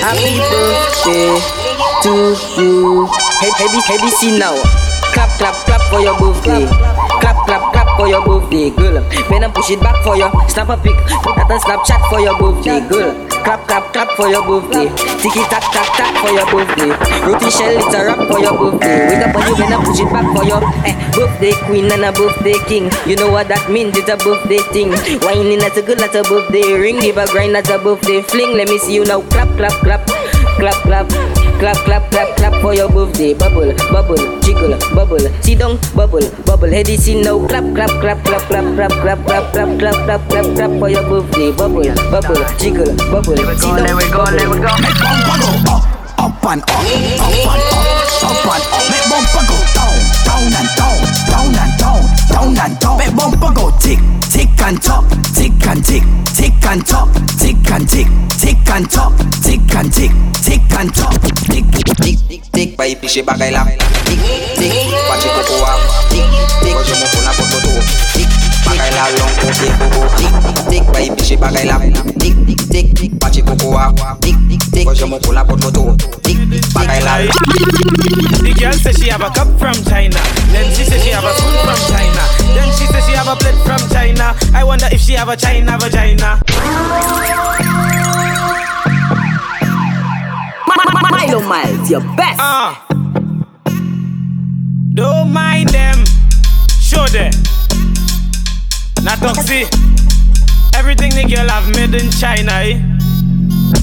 happy 0.01 0.37
birthday 0.49 1.37
to 2.01 2.13
you. 2.57 3.05
Hey, 3.41 3.51
heavy, 3.57 3.79
heavy, 3.85 4.09
see 4.09 4.39
now. 4.39 4.94
Clap, 5.15 5.31
clap, 5.39 5.55
clap 5.63 5.81
for 5.87 6.01
your 6.01 6.19
birthday. 6.19 6.67
Eh. 6.67 7.19
Clap, 7.23 7.47
clap, 7.47 7.71
clap 7.71 7.87
for 7.95 8.07
your 8.11 8.19
birthday, 8.27 8.67
eh, 8.67 8.75
girl. 8.75 8.99
When 9.31 9.45
I 9.45 9.47
push 9.47 9.71
it 9.71 9.79
back 9.79 9.95
for 10.03 10.17
you, 10.19 10.27
snap 10.51 10.67
a 10.67 10.75
pic, 10.75 10.91
put 11.23 11.39
that 11.39 11.47
on 11.47 11.59
Snapchat 11.63 12.01
for 12.11 12.19
your 12.19 12.35
birthday, 12.35 12.83
eh, 12.83 12.89
girl. 12.89 13.15
Clap, 13.47 13.63
clap, 13.65 13.93
clap 13.93 14.11
for 14.19 14.27
your 14.27 14.43
birthday. 14.43 14.91
Tiki 15.23 15.39
tack, 15.47 15.63
tack, 15.71 15.87
tack 15.95 16.11
for 16.19 16.35
your 16.35 16.43
birthday. 16.51 16.91
Roti 17.23 17.47
shell, 17.47 17.71
it's 17.79 17.95
a 17.95 18.03
rap 18.03 18.19
for 18.27 18.39
your 18.43 18.59
birthday. 18.59 19.07
Wake 19.07 19.23
up 19.23 19.35
on 19.39 19.47
you 19.47 19.55
when 19.55 19.71
I 19.71 19.77
push 19.87 19.99
it 20.03 20.09
back 20.11 20.27
for 20.35 20.43
you. 20.43 20.59
Eh, 20.83 20.95
birthday 21.15 21.53
queen 21.63 21.87
and 21.95 22.03
a 22.03 22.11
birthday 22.11 22.59
king. 22.67 22.91
You 23.07 23.15
know 23.15 23.31
what 23.31 23.47
that 23.47 23.71
means? 23.71 23.95
It's 23.95 24.09
a 24.11 24.17
birthday 24.17 24.59
thing. 24.75 24.91
Whining 25.23 25.59
that's 25.63 25.77
a 25.77 25.81
good, 25.81 25.99
that's 25.99 26.15
a 26.19 26.23
birthday 26.27 26.73
ring. 26.75 26.99
Give 26.99 27.15
a 27.15 27.25
grind, 27.31 27.55
that's 27.55 27.69
a 27.69 27.79
birthday 27.79 28.21
fling. 28.21 28.57
Let 28.57 28.67
me 28.67 28.79
see 28.79 28.95
you 28.95 29.05
now. 29.05 29.21
Clap, 29.31 29.47
clap, 29.55 29.71
clap, 29.79 30.03
clap, 30.65 31.07
clap. 31.07 31.09
Clap, 31.59 31.77
clap, 31.85 32.11
clap, 32.11 32.37
clap 32.37 32.61
for 32.61 32.73
your 32.73 32.89
birthday. 32.89 33.33
Bubble, 33.33 33.73
bubble, 33.91 34.17
jiggle, 34.41 34.77
bubble. 34.93 35.19
Sit 35.41 35.59
down, 35.59 35.77
bubble, 35.95 36.27
bubble. 36.45 36.69
Heady 36.69 36.97
see 36.97 37.21
now. 37.21 37.45
Clap, 37.47 37.63
clap, 37.75 37.89
clap, 38.01 38.23
clap, 38.25 38.41
clap, 38.49 38.65
clap, 38.75 38.91
clap, 38.91 39.25
clap, 39.25 39.45
clap, 39.53 39.77
clap, 39.79 39.99
clap, 40.03 40.29
clap, 40.29 40.45
clap 40.55 40.79
for 40.79 40.89
your 40.89 41.03
birthday. 41.07 41.51
Bubble, 41.51 41.85
bubble, 42.11 42.41
jiggle, 42.57 42.95
bubble. 43.13 43.37
Sit 43.37 43.61
down, 43.61 43.85
Let 43.85 43.95
we 43.95 44.05
go, 44.09 44.25
we 44.25 44.57
go. 44.57 44.71
Make 44.81 44.97
bumper 44.99 45.37
go 45.37 45.49
up, 45.69 45.85
up 46.17 46.45
and 46.49 46.61
up, 46.65 46.69
up 46.69 47.29
and 47.45 47.61
up, 47.71 47.85
up 48.25 48.45
and 48.49 48.63
up. 48.65 48.83
Make 48.89 49.05
bumper 49.05 49.43
go 49.45 49.57
down, 49.77 49.95
down 50.25 50.49
and 50.49 50.69
down, 50.75 50.97
down 51.29 51.55
and 51.61 51.73
down, 51.77 52.01
down 52.27 52.57
and 52.57 52.73
down. 52.81 52.97
Make 52.97 53.13
bumper 53.15 53.53
go 53.53 53.71
tick, 53.79 54.01
tick 54.33 54.44
and 54.65 54.81
top, 54.81 55.05
tick 55.35 55.53
and 55.67 55.85
tick, 55.85 56.01
tick 56.33 56.65
and 56.65 56.83
top, 56.87 57.07
tick 57.37 57.55
and 57.69 57.87
tick, 57.87 58.07
tick 58.39 58.57
and 58.73 58.89
top, 58.89 59.13
tick 59.43 59.61
and 59.75 59.93
tick, 59.93 60.09
tick 60.41 60.61
and 60.73 60.89
top, 60.89 61.13
tick 61.45 61.65
tick 62.01 62.17
tick 62.27 62.41
tick 62.51 62.77
baik 62.77 62.97
isi 63.05 63.21
bagai 63.21 63.53
Tick, 64.09 64.17
tick 64.57 64.73
watch 65.05 65.21
it 65.21 65.29
go 65.29 65.41
berkuah, 65.45 65.77
tick 66.09 66.25
tick 66.65 66.73
wajib 66.73 66.97
menggunakan 66.97 67.45
foto, 67.45 67.71
tick 68.17 68.24
bagay 68.65 68.91
la 68.97 69.05
long 69.17 69.33
kote 69.39 69.69
koko 69.79 70.01
Tik, 70.17 70.33
tik, 70.69 70.83
bayi 70.91 71.09
pishe 71.15 71.37
bagay 71.37 71.65
la 71.65 71.77
Tik, 72.19 72.35
tik, 72.45 72.87
tik, 72.95 73.11
pache 73.19 73.41
koko 73.41 73.69
wa 73.69 73.93
Tik, 74.21 74.37
tik, 74.73 74.85
kojo 74.85 75.07
mo 75.07 75.19
pona 75.19 75.45
poto 75.45 75.69
to 75.71 75.83
Tik, 76.25 76.37
bagay 76.73 76.99
la 77.05 77.13
The 78.41 78.53
girl 78.57 78.73
say 78.73 78.93
she 78.93 79.09
have 79.09 79.21
a 79.21 79.29
cup 79.29 79.47
from 79.59 79.73
China. 79.85 80.19
Then 80.51 80.69
she 80.75 80.83
say 80.83 80.99
she 80.99 81.09
have 81.09 81.23
a 81.23 81.33
spoon 81.33 81.57
from 81.65 81.79
China. 81.89 82.23
Then 82.53 82.69
she 82.77 82.85
say 82.85 83.01
she 83.01 83.13
have 83.17 83.27
a 83.27 83.35
plate 83.35 83.57
from 83.65 83.81
China. 83.89 84.35
I 84.53 84.63
wonder 84.63 84.87
if 84.91 85.01
she 85.01 85.13
have 85.13 85.29
a 85.29 85.35
China 85.35 85.77
vagina. 85.77 86.41
Milo 91.11 91.41
Miles, 91.41 91.89
your 91.89 92.01
best. 92.15 92.39
Uh. 92.39 92.75
Don't 94.93 95.33
mind 95.33 95.69
them. 95.69 96.05
Show 96.79 97.05
them. 97.07 97.31
Not 99.05 99.19
toxic. 99.19 99.69
Everything 100.73 101.11
the 101.13 101.25
girl 101.29 101.47
have 101.47 101.69
made 101.75 101.93
in 101.93 102.09
China, 102.09 102.51
eh? 102.65 102.81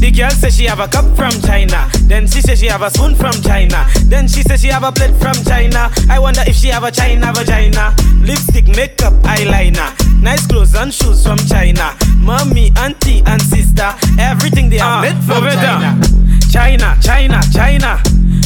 The 0.03 0.11
girl 0.11 0.31
say 0.31 0.51
she 0.51 0.65
have 0.65 0.81
a 0.81 0.89
cup 0.89 1.07
from 1.15 1.31
China. 1.43 1.89
Then 2.11 2.27
she 2.27 2.41
say 2.41 2.57
she 2.57 2.67
have 2.67 2.83
a 2.83 2.91
spoon 2.91 3.15
from 3.15 3.31
China. 3.43 3.87
Then 4.07 4.27
she 4.27 4.43
say 4.43 4.57
she 4.57 4.67
have 4.67 4.83
a 4.83 4.91
plate 4.91 5.15
from 5.15 5.35
China. 5.45 5.91
I 6.11 6.19
wonder 6.19 6.43
if 6.45 6.57
she 6.57 6.69
have 6.69 6.83
a 6.83 6.91
China 6.91 7.33
vagina. 7.33 7.95
Lipstick, 8.19 8.67
makeup, 8.75 9.15
eyeliner. 9.23 9.95
Nice 10.21 10.45
clothes 10.47 10.75
and 10.75 10.93
shoes 10.93 11.25
from 11.25 11.39
China. 11.39 11.95
Mommy, 12.19 12.73
auntie, 12.77 13.23
and 13.27 13.41
sister. 13.41 13.95
Everything 14.19 14.69
they 14.71 14.81
are 14.81 15.03
made 15.03 15.23
from 15.23 15.45
China. 15.45 16.03
China, 16.51 16.99
China, 17.01 17.41
China. 17.53 18.03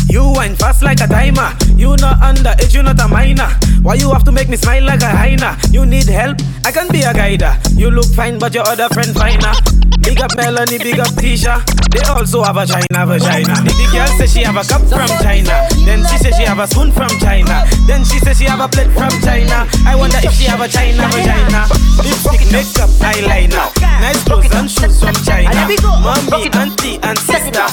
You 0.09 0.33
wine 0.33 0.55
fast 0.57 0.83
like 0.83 1.01
a 1.01 1.07
timer. 1.07 1.53
You 1.77 1.97
not 1.97 2.21
underage, 2.21 2.75
you 2.75 2.83
not 2.83 3.01
a 3.01 3.09
minor. 3.09 3.49
Why 3.83 3.95
you 3.95 4.11
have 4.13 4.25
to 4.25 4.33
make 4.33 4.49
me 4.49 4.57
smile 4.57 4.85
like 4.85 5.03
a 5.03 5.09
hyena? 5.11 5.59
You 5.71 5.85
need 5.87 6.07
help? 6.09 6.39
I 6.65 6.73
can 6.73 6.89
be 6.89 7.03
a 7.03 7.13
guider. 7.13 7.57
You 7.73 7.91
look 7.91 8.07
fine, 8.15 8.39
but 8.39 8.55
your 8.55 8.67
other 8.67 8.89
friend 8.91 9.15
finer. 9.15 9.53
Big 10.01 10.21
up 10.21 10.31
Melanie, 10.37 10.79
big 10.79 10.99
up 11.01 11.11
Tisha. 11.19 11.63
They 11.91 12.01
also 12.07 12.43
have 12.43 12.57
a 12.57 12.67
China 12.67 13.07
vagina. 13.07 13.55
The 13.67 13.89
girl 13.91 14.07
say 14.19 14.27
she 14.27 14.43
have 14.45 14.57
a 14.57 14.63
cup 14.63 14.83
from 14.87 15.09
China. 15.23 15.67
Then 15.85 16.07
she 16.07 16.19
say 16.19 16.31
she 16.31 16.45
have 16.45 16.59
a 16.59 16.67
spoon 16.67 16.93
from 16.93 17.11
China. 17.19 17.67
Then 17.87 18.05
she 18.05 18.19
say 18.21 18.35
she 18.35 18.45
have 18.45 18.61
a 18.61 18.69
plate 18.69 18.93
from 18.93 19.11
China. 19.23 19.67
I 19.85 19.97
wonder 19.97 20.19
if 20.23 20.33
she 20.35 20.45
have 20.45 20.61
a 20.61 20.69
China 20.69 21.09
vagina. 21.11 21.67
Lipstick, 21.99 22.47
makeup, 22.53 22.91
eyeliner. 23.03 23.67
Nice 24.01 24.23
clothes 24.25 24.55
and 24.55 24.71
shoes 24.71 25.01
from 25.01 25.15
China. 25.27 25.67
Mommy, 25.83 26.51
auntie, 26.55 26.99
and 27.03 27.19
sister. 27.19 27.67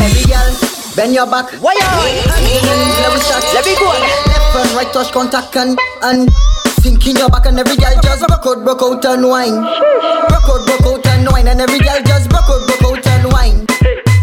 Every 0.00 0.24
girl, 0.24 0.50
bend 0.96 1.14
your 1.14 1.26
back. 1.26 1.52
Why 1.60 1.74
me 1.74 3.20
start. 3.20 3.44
Let 3.54 3.64
me 3.64 3.74
go. 3.76 3.86
Left 3.86 4.56
and 4.56 4.70
right 4.76 4.92
touch 4.92 5.12
contact 5.12 5.56
and 5.56 5.78
and 6.02 6.30
sink 6.82 7.06
in 7.06 7.16
your 7.16 7.28
back 7.28 7.46
and 7.46 7.58
every 7.58 7.76
girl 7.76 7.92
just 8.02 8.26
broke 8.26 8.46
out, 8.46 8.64
broke 8.64 8.82
out 8.82 9.04
and 9.04 9.28
wine. 9.28 9.60
Broke 10.28 10.48
out, 10.48 10.66
broke 10.66 10.86
out 10.86 11.06
and 11.06 11.28
wine 11.30 11.48
and 11.48 11.60
every 11.60 11.78
girl 11.78 12.00
just 12.04 12.28
broke 12.30 12.48
out, 12.48 12.66
broke 12.66 12.98
out 12.98 13.06
and 13.06 13.32
wine. 13.32 13.66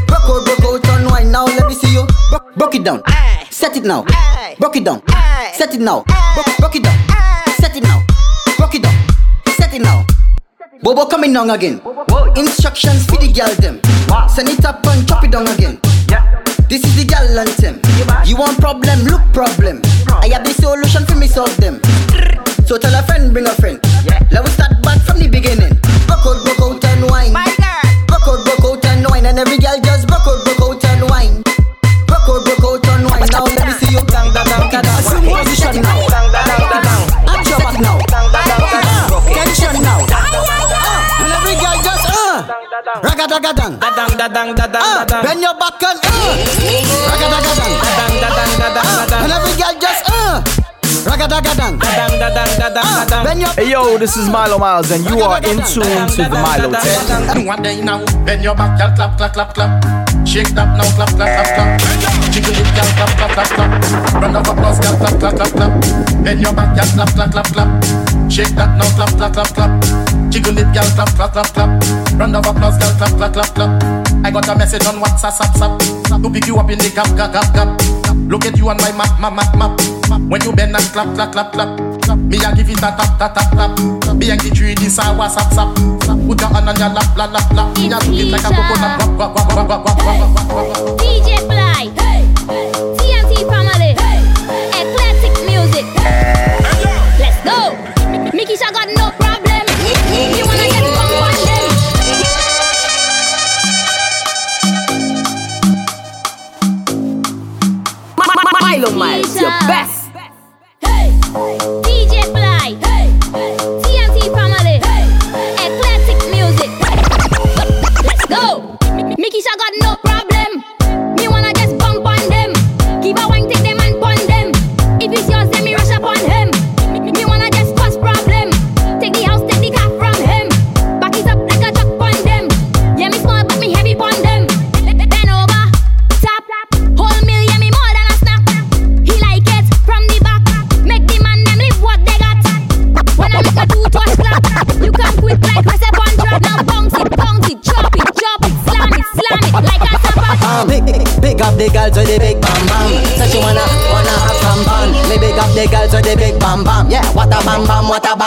Broke 0.07 0.29
out, 0.29 0.45
broke 0.45 0.85
out 0.85 0.87
and 0.99 1.09
wine. 1.11 1.31
Now 1.31 1.45
let 1.45 1.67
me 1.67 1.73
see 1.73 1.93
you. 1.93 2.05
Broke, 2.29 2.55
broke 2.55 2.75
it 2.75 2.83
down. 2.83 3.03
Set 3.49 3.77
it 3.77 3.83
now. 3.83 4.05
Broke 4.59 4.75
it 4.77 4.83
down. 4.83 5.01
Set 5.53 5.73
it 5.73 5.81
now. 5.81 6.03
Broke, 6.35 6.57
broke 6.59 6.75
it 6.75 6.83
down. 6.83 6.97
Set 7.59 7.75
it 7.75 7.83
now. 7.83 8.03
Broke 8.57 8.75
it 8.75 8.83
down. 8.83 8.95
Set 9.47 9.73
it 9.73 9.81
now. 9.81 10.05
Bobo 10.81 11.05
coming 11.05 11.33
down 11.33 11.49
again. 11.49 11.81
Instructions 12.35 13.05
for 13.05 13.17
the 13.17 13.31
girl 13.33 13.53
them. 13.55 13.81
Send 14.29 14.49
it 14.49 14.63
up 14.63 14.85
and 14.85 15.07
chop 15.07 15.23
it 15.23 15.31
down 15.31 15.47
again. 15.47 15.79
This 16.69 16.83
is 16.83 16.95
the 16.95 17.05
girl 17.05 17.39
anthem. 17.39 17.81
You 18.25 18.37
want 18.37 18.59
problem, 18.59 18.99
look 19.05 19.21
problem. 19.33 19.81
I 20.07 20.29
have 20.29 20.45
the 20.45 20.53
solution 20.53 21.05
for 21.05 21.15
me 21.15 21.27
solve 21.27 21.55
them. 21.57 21.81
So 22.65 22.77
tell 22.77 22.93
a 22.93 23.01
friend, 23.03 23.33
bring 23.33 23.47
a 23.47 23.55
friend. 23.55 23.79
Let 24.31 24.43
me 24.43 24.51
start 24.51 24.81
back 24.83 25.01
from 25.01 25.19
the 25.19 25.27
beginning. 25.27 25.73
Broke 26.05 26.61
out 26.61 26.86
uh. 42.87 42.99
Ragadagadang. 43.03 43.73
Dadang, 43.79 44.11
dadang, 44.17 44.49
dadang, 44.55 44.83
Ah, 44.83 45.03
dadang. 45.03 45.23
bend 45.23 45.41
your 45.43 45.55
back 45.59 45.81
and 45.83 45.99
uh. 45.99 46.31
Ragadagadang. 47.11 47.73
Dadang, 47.83 48.13
dadang, 48.23 48.51
dadang, 48.59 48.85
Ah, 48.87 49.03
dadang. 49.03 49.21
And 49.27 49.31
every 49.35 49.53
girl 49.59 49.75
just 49.81 50.01
uh. 50.07 50.35
Ragadagadang. 51.07 51.73
Dadang, 51.79 52.13
dadang, 52.19 52.49
dadang, 52.59 52.87
dadang. 53.07 53.23
Bend 53.27 53.39
your 53.43 53.51
Hey 53.55 53.71
yo, 53.71 53.97
this 53.97 54.15
is 54.17 54.27
Milo 54.29 54.57
Miles, 54.57 54.91
and 54.91 55.03
you 55.07 55.19
are 55.23 55.39
in 55.43 55.59
tune 55.67 56.07
to 56.15 56.21
the 56.27 56.39
Milo 56.39 56.71
Tape. 56.71 57.47
One 57.47 57.61
day 57.63 57.79
now, 57.83 58.03
bend 58.23 58.43
your 58.43 58.55
back, 58.55 58.77
girl, 58.79 58.91
clap, 58.95 59.17
clap, 59.17 59.33
clap, 59.33 59.53
clap. 59.53 59.71
Shake 60.27 60.51
that 60.55 60.67
now, 60.75 60.87
clap, 60.95 61.11
clap, 61.15 61.27
clap, 61.31 61.47
clap. 61.55 61.69
Jiggle 62.31 62.55
it, 62.55 62.67
girl, 62.75 62.89
clap, 62.99 63.11
clap, 63.19 63.31
clap, 63.35 63.49
clap. 63.55 63.69
Round 64.21 64.35
of 64.35 64.47
applause, 64.47 64.79
girl, 64.79 64.95
clap, 64.99 65.15
clap, 65.19 65.33
clap, 65.35 65.51
clap. 65.55 65.71
Bend 66.23 66.39
your 66.41 66.53
back, 66.53 66.75
girl, 66.75 66.89
clap, 66.95 67.09
clap, 67.15 67.31
clap, 67.31 67.47
clap. 67.55 67.69
Shake 68.31 68.51
that 68.59 68.71
now, 68.75 68.89
clap, 68.95 69.11
clap, 69.15 69.31
clap, 69.33 69.49
clap. 69.55 69.71
Jiggle 70.29 70.57
it, 70.57 70.67
girl, 70.73 70.89
clap, 70.95 71.09
clap, 71.15 71.31
clap, 71.33 71.53
clap. 71.53 71.69
Round 72.19 72.35
of 72.35 72.45
applause, 72.45 72.77
girl, 72.77 72.93
clap, 72.97 73.11
clap, 73.17 73.33
clap, 73.33 73.55
clap. 73.55 73.71
I 74.25 74.31
got 74.31 74.47
a 74.49 74.55
message 74.55 74.85
on 74.85 74.95
WhatsApp, 75.01 75.31
sap, 75.31 75.55
sap. 75.55 75.79
To 76.21 76.29
pick 76.29 76.47
you 76.47 76.57
up 76.57 76.69
in 76.69 76.79
the 76.79 76.89
gap, 76.89 77.07
gap, 77.15 77.31
gap, 77.33 77.53
gap. 77.53 77.69
Look 78.27 78.45
at 78.45 78.57
you 78.57 78.67
on 78.69 78.77
my 78.77 78.91
map, 78.91 79.19
map, 79.19 79.33
map, 79.33 79.55
map. 79.55 79.79
When 80.29 80.41
you 80.43 80.51
bend 80.51 80.75
and 80.75 80.83
clap, 80.91 81.13
clap, 81.15 81.31
clap, 81.31 81.53
clap. 81.53 81.79
Me 82.19 82.37
a 82.43 82.51
give 82.55 82.69
it 82.69 82.77
a 82.79 82.91
tap, 82.91 83.17
tap, 83.17 83.33
tap, 83.33 83.51
tap. 83.55 84.15
Me 84.15 84.29
a 84.29 84.35
give 84.35 84.57
you 84.57 84.75
this 84.75 84.97
a 84.97 85.15
WhatsApp, 85.15 85.53
sap. 85.55 85.71
Put 86.27 86.41
your 86.41 86.49
hand 86.49 86.69
on 86.69 86.75
your 86.75 86.89
lap, 86.89 87.15
lap, 87.15 87.31
lap, 87.31 87.51
lap. 87.53 87.77
Me 87.77 87.87
a 87.87 87.99
took 87.99 88.13
it 88.13 88.27
like 88.27 88.43
a 88.43 88.49
coconut, 88.51 88.99
wap, 88.99 89.35
wap, 89.35 89.35
wap, 89.35 89.55
wap, 89.55 89.69
wap, 89.69 89.87
wap, 89.87 90.17
wap, 90.19 90.35
wap, 90.35 90.67
wap. 90.67 90.99
DJ 90.99 91.39
Fly. 91.47 91.87
Hey. 91.95 92.16
Dynamite, 108.79 109.25
your 109.41 109.49
best. 109.65 109.96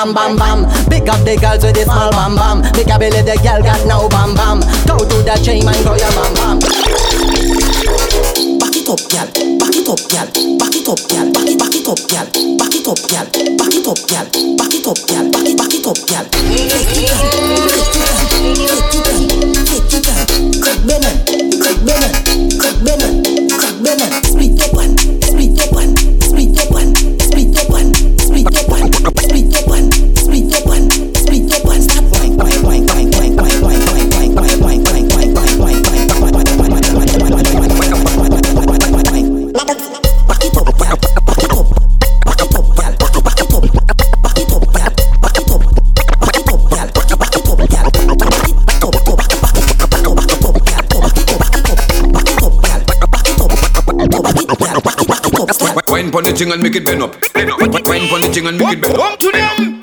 bam 0.00 0.14
bam 0.14 0.36
bam. 0.36 0.64
Pick 0.88 1.08
up 1.08 1.20
the 1.24 1.36
girls 1.36 1.62
with 1.64 1.74
the 1.74 1.84
small 1.84 2.10
bam 2.10 2.34
bam. 2.34 2.62
Big 2.72 2.88
a 2.88 2.98
belly 2.98 3.22
the 3.22 3.36
girl 3.44 3.60
got 3.60 3.84
now 3.86 4.08
bam 4.08 4.34
bam. 4.34 4.60
Go 4.88 4.96
to 4.96 5.16
the 5.20 5.36
chain 5.44 5.66
and 5.68 5.84
go 5.84 5.92
your 5.92 6.12
bam 6.16 6.32
bam. 6.40 6.58
Back 8.58 8.76
it 8.76 8.88
up, 8.88 9.02
girl. 9.12 9.28
Back 9.60 9.76
it 9.76 9.88
up, 9.88 10.00
girl. 10.08 10.26
Back 10.56 10.74
it 10.74 10.88
up, 10.88 11.00
girl. 11.08 11.26
Back 11.32 11.48
it, 11.48 11.58
back 11.58 11.74
it 11.74 11.88
up, 11.88 12.00
girl. 12.08 12.26
Back 12.56 12.74
it 12.74 12.88
up, 12.88 13.00
girl. 13.08 13.26
Back 13.60 13.74
it 13.76 13.86
up, 13.86 14.00
girl. 14.08 14.24
Back 14.56 14.72
it 14.72 14.86
up, 14.88 15.00
girl. 15.04 15.24
Back 15.28 15.46
it, 15.46 15.56
back 15.58 15.74
it 15.74 15.86
up, 15.86 16.00
girl. 16.08 17.69
Wine 56.00 56.08
pon 56.10 56.24
the 56.24 56.32
ting 56.32 56.48
and 56.50 56.62
make 56.62 56.74
it 56.74 56.86
bend 56.86 57.02
up. 57.02 57.12
Wine 57.36 58.08
pon 58.08 58.24
the 58.24 58.32
ting 58.32 58.46
and 58.48 58.56
make 58.56 58.72
it 58.72 58.80
bend 58.80 58.96
up. 58.96 59.20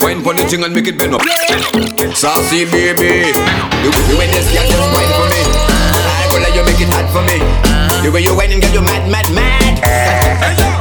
Wine 0.02 0.18
pon 0.18 0.34
the 0.34 0.42
ting 0.50 0.64
and 0.64 0.74
make 0.74 0.88
it 0.88 0.98
bend 0.98 1.14
up. 1.14 1.22
Sassy 2.10 2.66
baby, 2.66 3.30
the 3.30 3.86
way, 3.86 4.02
you 4.10 4.18
way 4.18 4.26
this 4.26 4.50
girl 4.50 4.66
just 4.66 4.82
wine 4.98 5.06
for 5.14 5.30
me. 5.30 5.46
I 5.46 6.26
feel 6.34 6.42
like 6.42 6.58
you 6.58 6.66
make 6.66 6.82
it 6.82 6.90
hot 6.90 7.06
for 7.14 7.22
me. 7.22 7.38
The 8.02 8.10
way 8.10 8.26
you 8.26 8.34
wine 8.34 8.50
and 8.50 8.58
get 8.60 8.74
you 8.74 8.82
mad, 8.82 9.06
mad, 9.06 9.30
mad. 9.30 9.78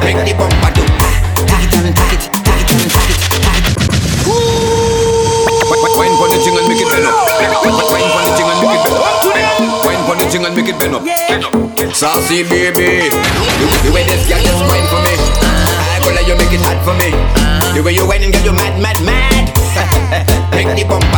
Make 0.02 0.18
the 0.26 0.34
bumper 0.34 0.74
do. 0.74 0.82
Tack 1.46 1.70
it 1.70 1.86
and 1.86 1.94
take 1.94 2.18
it, 2.18 2.34
take 2.34 2.74
it 2.74 2.82
and 2.82 2.90
take 2.90 3.14
it. 3.14 3.22
Wine 6.02 6.18
pon 6.18 6.34
the 6.34 6.42
ting 6.42 6.58
and 6.58 6.66
make 6.66 6.82
it 6.82 6.90
bend 6.90 7.06
up. 7.06 7.97
saucy 11.98 12.44
baby. 12.44 13.10
The, 13.10 13.90
the 13.90 13.92
way 13.92 14.06
this 14.06 14.22
girl 14.30 14.38
just 14.38 14.62
went 14.70 14.86
for 14.86 15.02
me, 15.02 15.18
I 15.18 15.98
go 16.06 16.14
let 16.14 16.28
you 16.28 16.38
make 16.38 16.54
it 16.54 16.62
hot 16.62 16.78
for 16.86 16.94
me. 16.94 17.10
The 17.74 17.82
way 17.82 17.94
you 17.94 18.08
went 18.08 18.24
and 18.24 18.32
got 18.32 18.46
you 18.46 18.54
mad, 18.54 18.80
mad, 18.80 19.02
mad. 19.04 19.50
make 20.54 20.68
the 20.78 20.86
bumper. 20.88 21.17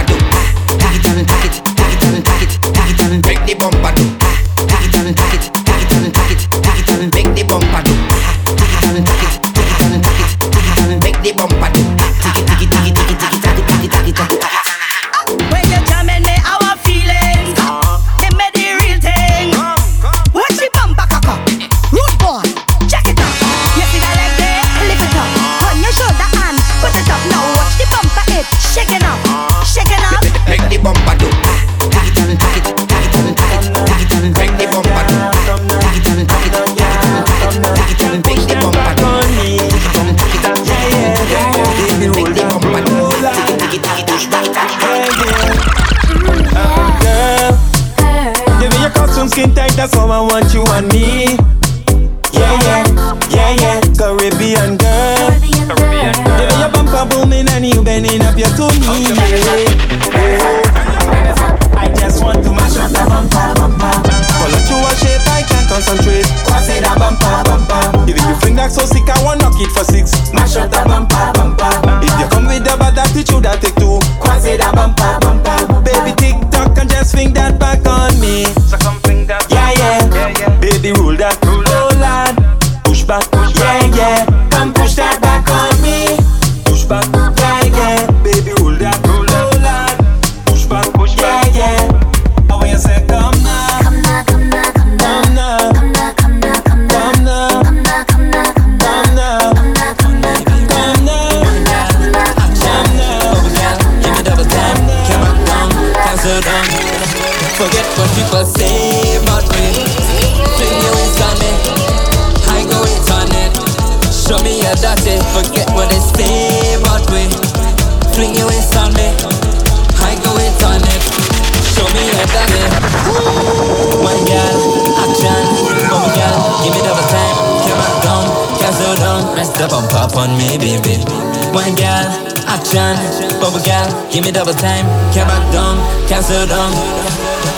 One 131.51 131.73
girl, 131.75 132.05
action, 132.45 132.93
bubble 133.41 133.59
girl, 133.65 133.89
give 134.11 134.23
me 134.23 134.31
double 134.31 134.53
time. 134.53 134.85
Back 135.13 135.51
down, 135.51 135.77
can't 136.07 136.23
slow 136.23 136.45
down. 136.45 136.71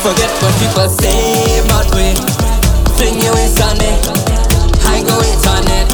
Forget 0.02 0.32
what 0.42 0.54
people 0.60 0.88
say 0.90 1.60
about 1.60 1.92
me. 1.96 2.16
Fling 2.96 3.20
your 3.22 3.34
waist 3.36 3.62
on 3.62 3.78
me, 3.78 3.92
I 4.88 5.04
go 5.04 5.20
it 5.20 5.46
on 5.46 5.68
it. 5.68 5.88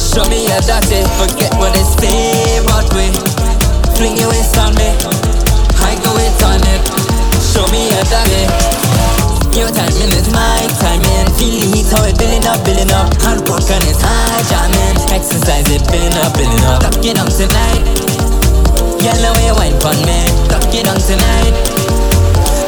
Show 0.00 0.24
me 0.28 0.48
your 0.48 0.60
dirty, 0.64 1.04
forget 1.20 1.52
what 1.60 1.74
they 1.74 1.84
say 1.84 2.58
about 2.64 2.88
me. 2.96 3.12
Fling 3.96 4.16
your 4.16 4.28
waist 4.30 4.56
on 4.58 4.74
me, 4.74 4.88
I 5.84 5.94
go 6.02 6.16
it 6.16 6.42
on 6.48 6.60
it. 6.64 6.82
Show 7.44 7.66
me 7.70 7.88
your 7.92 8.04
dirty. 8.04 8.83
Your 9.54 9.70
timing 9.70 10.10
is 10.10 10.26
my 10.34 10.66
timing. 10.82 11.30
Feel 11.38 11.54
the 11.54 11.66
heat, 11.70 11.86
how 11.94 12.02
it 12.02 12.18
building 12.18 12.42
up, 12.50 12.58
building 12.66 12.90
up. 12.90 13.14
Hard 13.22 13.38
work 13.46 13.62
and 13.70 13.86
it's 13.86 14.02
high 14.02 14.42
jamming. 14.50 14.98
Exercise 15.14 15.70
it, 15.70 15.86
building 15.86 16.10
up, 16.26 16.34
building 16.34 16.64
up. 16.66 16.82
Tuck 16.82 16.98
it 16.98 17.14
on 17.14 17.30
tonight. 17.30 17.86
Yellow 18.98 19.30
way 19.38 19.54
wine 19.54 19.78
pon 19.78 19.94
me. 20.02 20.26
Tuck 20.50 20.74
it 20.74 20.90
on 20.90 20.98
tonight. 20.98 22.13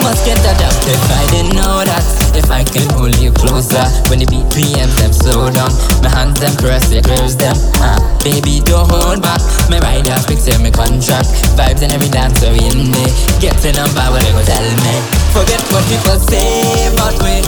Must 0.07 0.23
get 0.23 0.39
that 0.47 0.55
if 0.87 1.03
I 1.11 1.27
didn't 1.35 1.59
know 1.59 1.83
that. 1.83 2.07
If 2.39 2.47
I 2.47 2.63
could 2.63 2.87
hold 2.95 3.19
you 3.19 3.35
closer 3.35 3.83
when 4.07 4.23
the 4.23 4.29
beat 4.31 4.47
PMs 4.55 4.95
them 5.03 5.11
slow 5.11 5.51
down. 5.51 5.75
My 5.99 6.07
hands 6.07 6.39
them 6.39 6.55
press 6.63 6.95
it, 6.95 7.03
close 7.03 7.35
them. 7.35 7.59
Uh, 7.83 7.99
baby, 8.23 8.63
don't 8.63 8.87
hold 8.87 9.19
back. 9.19 9.43
My 9.67 9.83
rider 9.83 10.15
fix 10.31 10.47
my 10.63 10.71
contract. 10.71 11.27
Vibes 11.59 11.83
in 11.83 11.91
every 11.91 12.07
dance 12.07 12.39
we 12.39 12.63
in 12.71 12.95
there. 12.95 13.11
Getting 13.43 13.83
on 13.83 13.91
by 13.99 14.07
what 14.07 14.23
they 14.23 14.31
go 14.31 14.47
tell 14.47 14.63
me. 14.87 14.95
Forget 15.35 15.59
what 15.75 15.83
people 15.91 16.23
say 16.23 16.87
about 16.95 17.19
me. 17.27 17.43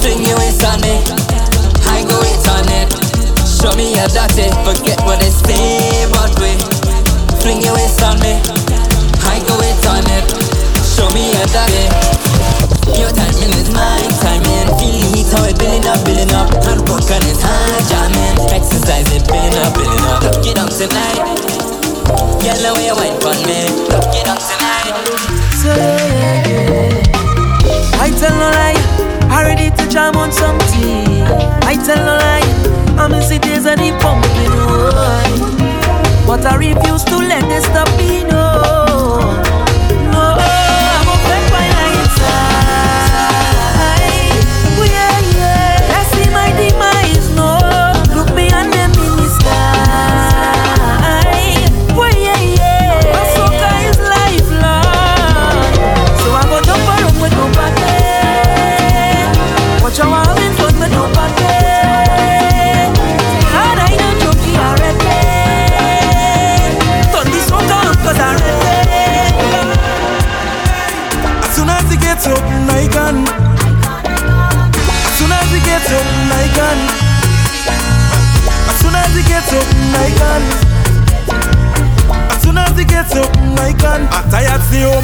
Fling 0.00 0.24
your 0.24 0.40
waist 0.40 0.64
on 0.64 0.80
me. 0.80 1.04
Eh? 1.04 1.84
I 1.84 2.00
go 2.08 2.16
it 2.24 2.48
on 2.48 2.64
it. 2.64 2.88
Eh? 2.88 3.44
Show 3.44 3.76
me 3.76 3.92
your 3.92 4.08
dirty. 4.08 4.48
Forget 4.64 5.04
what 5.04 5.20
they 5.20 5.28
say 5.28 6.08
about 6.08 6.32
me. 6.40 6.56
Fling 7.44 7.60
your 7.60 7.76
waist 7.76 8.00
on 8.00 8.16
me. 8.24 8.40
Eh? 8.40 8.63
Show 10.94 11.10
me 11.10 11.34
your 11.34 11.48
dirty. 11.50 11.90
Your 12.94 13.10
timing 13.10 13.54
is 13.58 13.70
my 13.74 13.98
timing. 14.22 14.70
Feel 14.78 14.94
the 14.94 15.10
heat, 15.10 15.28
how 15.34 15.42
it 15.44 15.58
building 15.58 15.86
up, 15.90 15.98
building 16.06 16.30
up. 16.30 16.48
Hard 16.62 16.86
work 16.86 17.10
and 17.10 17.24
it's 17.26 17.42
high 17.42 17.82
jamming. 17.90 18.38
Exercise 18.54 19.10
it, 19.10 19.26
building 19.26 19.58
up, 19.58 19.74
building 19.74 20.06
up. 20.06 20.22
Look 20.22 20.46
it 20.46 20.58
up 20.58 20.70
tonight. 20.70 21.18
Yellow 22.46 22.78
way 22.78 22.94
wine 22.94 23.18
for 23.18 23.34
me. 23.42 23.66
Look 23.90 24.14
it 24.14 24.28
up 24.30 24.38
tonight. 24.38 24.94
Yeah. 25.66 27.02
I 27.98 28.10
tell 28.10 28.36
no 28.36 28.50
lie, 28.52 28.78
I 29.30 29.42
ready 29.42 29.70
to 29.74 29.88
jam 29.88 30.14
on 30.16 30.30
something. 30.30 31.24
I 31.64 31.74
tell 31.86 31.96
no 31.96 32.14
lie, 32.20 32.44
I'm 33.00 33.12
in 33.14 33.22
cities 33.22 33.64
and 33.66 33.80
it 33.80 33.98
pumping. 34.00 34.52
But 36.26 36.44
I 36.44 36.56
refuse 36.56 37.02
to 37.04 37.16
let 37.16 37.48
this 37.48 37.64
stop 37.64 37.88
me, 37.98 38.24
no. 38.24 38.53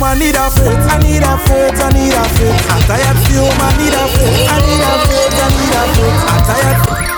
I 0.02 0.14
need 0.18 0.34
a 0.34 0.50
faith. 0.50 0.86
I 0.88 0.98
need 0.98 1.22
a 1.22 1.36
faith, 1.44 1.80
I 1.80 1.88
need 1.92 2.14
a 2.14 2.24
faith. 2.34 2.70
I'm 2.70 2.80
tired, 2.88 3.16
home, 3.36 3.60
I 3.60 3.70
need 3.76 3.94
a 3.94 4.08
faith. 4.08 4.48
I 4.48 4.58
need 4.64 4.80
a 4.80 4.92
faith, 5.06 5.36
I 5.36 5.48
need 5.54 5.74
a 5.76 5.82
faith. 5.94 6.24
I'm 6.30 6.40
tired. 6.46 7.10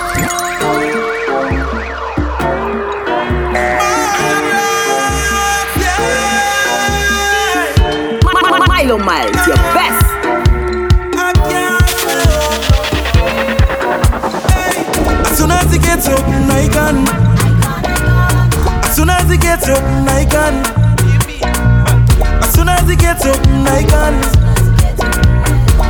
Miles, 8.83 9.47
your 9.47 9.55
best. 9.73 10.05
As 15.25 15.37
soon 15.37 15.51
as 15.51 15.71
he 15.71 15.79
gets 15.79 16.07
up, 16.09 16.19
I 16.19 16.67
can. 16.71 17.07
As 18.83 18.95
soon 18.95 19.09
as 19.09 19.29
he 19.31 19.37
gets 19.37 19.67
up, 19.67 19.81
I 19.81 20.25
can. 20.25 20.82
Soon 22.63 22.71
as 22.71 22.87
he 22.87 22.95
gets 22.95 23.25
up, 23.25 23.35
I 23.67 23.83
can. 23.83 24.23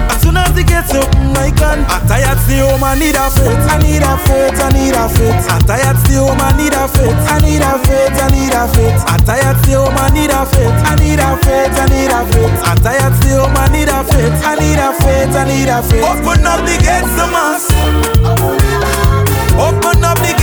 As 0.09 0.21
soon 0.23 0.35
as 0.35 0.57
he 0.57 0.63
gets 0.63 0.89
up, 0.95 1.05
I 1.37 1.53
can. 1.53 1.85
I'm 1.85 2.01
tired, 2.09 2.39
stay 2.49 2.65
home, 2.65 2.83
I 2.83 2.97
need 2.97 3.13
a 3.13 3.29
faith. 3.29 3.61
I 3.69 3.77
need 3.77 4.01
a 4.01 4.17
faith, 4.25 4.57
I 4.57 4.73
need 4.73 4.97
a 4.97 5.05
faith. 5.05 5.45
I'm 5.53 5.61
tired, 5.69 6.01
stay 6.01 6.17
home, 6.17 6.41
I 6.41 6.49
need 6.57 6.73
a 6.73 6.89
faith. 6.89 7.13
I 7.29 7.37
need 7.45 7.61
a 7.61 7.77
faith, 7.77 8.17
I 8.17 8.25
need 8.33 8.57
a 8.57 8.65
faith. 8.73 9.05
I'm 9.05 9.21
tired, 9.21 9.57
stay 9.61 9.77
home, 9.77 9.93
I 9.93 10.09
need 10.17 10.33
a 10.33 10.41
faith. 10.49 10.73
I 10.81 10.97
need 10.97 11.21
a 11.21 11.37
faith, 11.45 11.77
I 11.77 11.85
need 11.93 12.09
a 12.09 12.25
faith. 12.25 12.57
I'm 12.65 12.77
tired, 12.81 13.13
stay 13.21 13.37
home, 13.37 13.53
I 13.53 13.69
need 13.69 13.93
a 13.93 14.01
faith. 14.09 14.33
I 14.41 14.57
need 14.57 14.81
a 14.81 14.89
faith, 14.97 15.29
I 15.29 15.45
need 15.45 15.69
a 15.69 15.77
faith. 15.85 16.01
Open 16.09 16.41
up 16.41 16.65
the 16.65 16.73
gates 16.81 17.13
to 17.21 17.25
mas. 17.29 17.69
Open 19.61 20.01
up 20.01 20.17
the 20.25 20.33
gates 20.33 20.42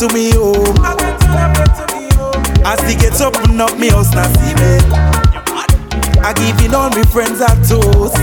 to 0.00 0.08
me 0.14 0.30
home. 0.32 0.80
As 2.64 2.80
the 2.88 2.96
gates 2.98 3.20
open 3.20 3.60
up, 3.60 3.76
me 3.76 3.90
house 3.90 4.14
not 4.14 4.32
see 4.32 4.56
me. 4.56 4.80
I 6.24 6.32
give 6.40 6.56
in 6.64 6.72
all 6.72 6.88
my 6.88 7.04
friends 7.12 7.44
a 7.44 7.52
toast. 7.68 8.16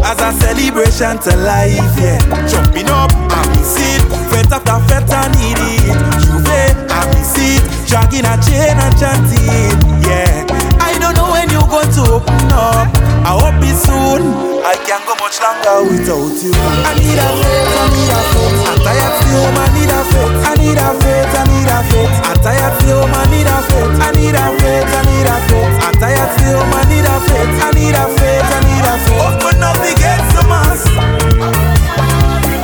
As 0.00 0.16
a 0.24 0.32
celebration 0.40 1.20
to 1.28 1.36
life, 1.44 1.76
yeah. 2.00 2.24
Jumping 2.48 2.88
up, 2.88 3.12
I 3.12 3.44
miss 3.52 3.76
it. 3.76 4.00
Fete 4.32 4.48
after 4.48 4.80
fete, 4.88 5.12
I 5.12 5.28
need 5.36 5.60
it. 5.60 5.92
J'ouvert, 6.24 6.72
I 6.88 7.04
miss 7.12 7.36
it. 7.36 7.60
Dragging 7.84 8.24
a 8.24 8.40
chain 8.40 8.80
and 8.80 8.96
chanting, 8.96 9.76
yeah. 10.08 10.46
I 10.80 10.96
don't 11.00 11.16
know 11.16 11.32
when 11.36 11.50
you're 11.50 11.68
going 11.68 11.92
to 12.00 12.16
open 12.16 12.48
up. 12.48 12.88
I 13.28 13.36
hope 13.36 13.60
it's 13.60 13.84
soon. 13.84 14.53
I 14.64 14.76
can't 14.80 15.04
go 15.04 15.12
much 15.20 15.36
longer 15.44 15.84
without 15.84 16.40
you. 16.40 16.48
I 16.56 16.96
need 16.96 17.20
a 17.20 17.28
faith, 17.36 17.76
I 17.76 17.84
need 17.92 18.08
a 18.08 18.20
faith. 18.32 18.64
I'm 18.64 18.80
tired 18.80 19.12
of 19.12 19.28
you, 19.28 19.44
I 19.44 19.68
need 19.76 19.92
a 19.92 20.00
faith. 20.08 20.34
I 20.40 20.56
need 20.56 20.80
a 20.80 20.88
faith, 21.04 21.36
I 21.36 21.44
need 21.52 21.68
a 21.68 21.78
faith. 21.84 22.08
I'm 22.24 22.36
tired 22.40 22.72
of 22.72 22.80
you, 22.88 22.96
I 23.04 23.28
need 23.28 23.44
a 23.44 23.56
faith. 23.68 23.92
I 24.00 24.08
need 24.16 24.32
a 24.32 24.44
faith, 24.56 24.88
I 24.88 25.04
need 25.04 25.28
a 25.28 25.36
faith. 25.44 25.84
I'm 25.84 25.94
tired 26.00 26.16
of 26.16 26.40
you, 26.40 26.56
I 26.56 26.80
need 26.88 27.04
a 27.04 27.14
faith. 27.28 27.52
I 27.60 27.68
need 27.76 27.92
a 27.92 28.04
faith, 28.16 28.48
I 28.48 28.60
need 28.64 28.88
a 28.88 28.94
faith. 29.04 29.20
Open 29.20 29.60
up 29.60 29.76
the 29.84 29.92
gates 30.00 30.32
to 30.32 30.42
mas. 30.48 30.80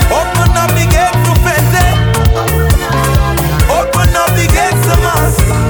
Open 0.08 0.56
up 0.56 0.72
the 0.72 0.85
gates 0.88 1.20
to 1.20 1.33
fete. 1.44 1.85
Open 3.68 4.16
up 4.16 4.33
the 4.40 4.48
gates 4.48 4.83
to 4.88 4.96
mas. 5.04 5.69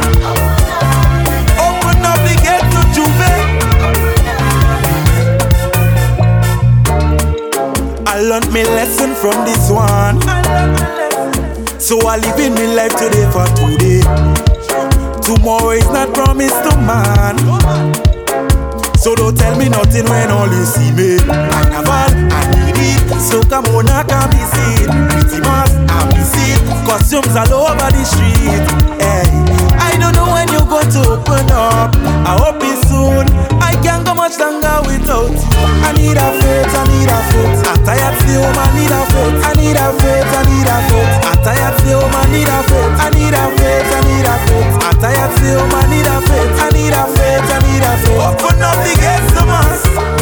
I 8.20 8.22
learned 8.22 8.52
my 8.52 8.62
lesson 8.76 9.14
from 9.14 9.32
this 9.48 9.70
one. 9.72 10.20
So 11.80 11.96
I 12.06 12.20
live 12.20 12.36
in 12.36 12.52
my 12.52 12.68
life 12.76 12.92
today 12.92 13.24
for 13.32 13.48
today. 13.56 14.04
Tomorrow 15.24 15.70
is 15.70 15.88
not 15.88 16.12
promised 16.12 16.60
to 16.68 16.76
man. 16.84 17.40
So 18.98 19.14
don't 19.14 19.34
tell 19.34 19.56
me 19.56 19.70
nothing 19.70 20.04
when 20.04 20.28
all 20.28 20.52
you 20.52 20.64
see 20.68 20.92
me. 20.92 21.16
Carnival, 21.24 22.12
I 22.28 22.44
need 22.52 22.76
it. 22.92 23.20
So 23.24 23.40
come 23.40 23.64
on, 23.72 23.88
I 23.88 24.04
can 24.04 24.28
be 24.28 24.44
seen. 24.52 24.92
Pretty 25.08 25.40
much, 25.40 25.72
I 25.88 26.04
miss 26.12 26.36
it. 26.36 26.60
Costumes 26.84 27.34
all 27.34 27.72
over 27.72 27.88
the 27.88 28.04
street. 28.04 28.68
Hey, 29.00 29.24
I 29.80 29.96
don't 29.98 30.12
know 30.12 30.28
when 30.28 30.46
you're 30.52 30.68
going 30.68 30.92
to 30.92 31.16
open 31.16 31.48
up. 31.56 31.96
I 32.28 32.36
hope 32.36 32.60
it's 32.60 32.84
soon. 32.86 33.49
Can't 33.82 34.04
go 34.04 34.14
much 34.14 34.38
longer 34.38 34.76
without 34.86 35.32
you. 35.32 35.60
I 35.86 35.92
need 35.96 36.16
a 36.16 36.28
faith, 36.40 36.68
I 36.68 36.82
need 36.92 37.08
a 37.08 37.18
faith. 37.32 37.64
I 37.64 37.74
tired 37.84 38.14
stay 38.20 38.36
home, 38.36 38.56
I 38.56 38.66
need 38.76 38.92
a 38.92 39.00
faith. 39.10 39.36
I 39.40 39.52
need 39.56 39.76
a 39.76 39.86
faith, 39.98 40.30
I 40.30 40.40
need 40.48 40.68
a 40.68 40.76
faith. 40.88 41.12
I 41.24 41.34
tired 41.42 41.74
stay 41.80 41.96
home, 41.96 42.14
I 42.14 42.24
need 42.30 42.48
a 42.48 42.58
faith. 42.68 42.92
I 43.00 43.08
need 43.16 43.34
a 43.34 43.44
faith, 43.56 43.92
I 43.96 44.00
need 44.04 44.28
a 44.28 44.34
faith. 44.44 44.68
I 44.84 44.90
tired 45.00 45.32
stay 45.36 45.54
home, 45.56 45.72
I 45.72 45.82
need 45.88 46.06
a 46.06 46.16
faith. 46.28 46.52
I 46.60 46.68
need 46.76 46.94
a 46.94 47.02
faith, 47.16 47.48
I 47.48 47.58
need 47.64 47.84
a 47.84 47.92
faith. 48.04 48.20
Open 48.20 48.62
up 48.62 48.76
the 48.84 48.92
gates 49.00 49.32
to 49.34 49.42
us. 49.48 50.19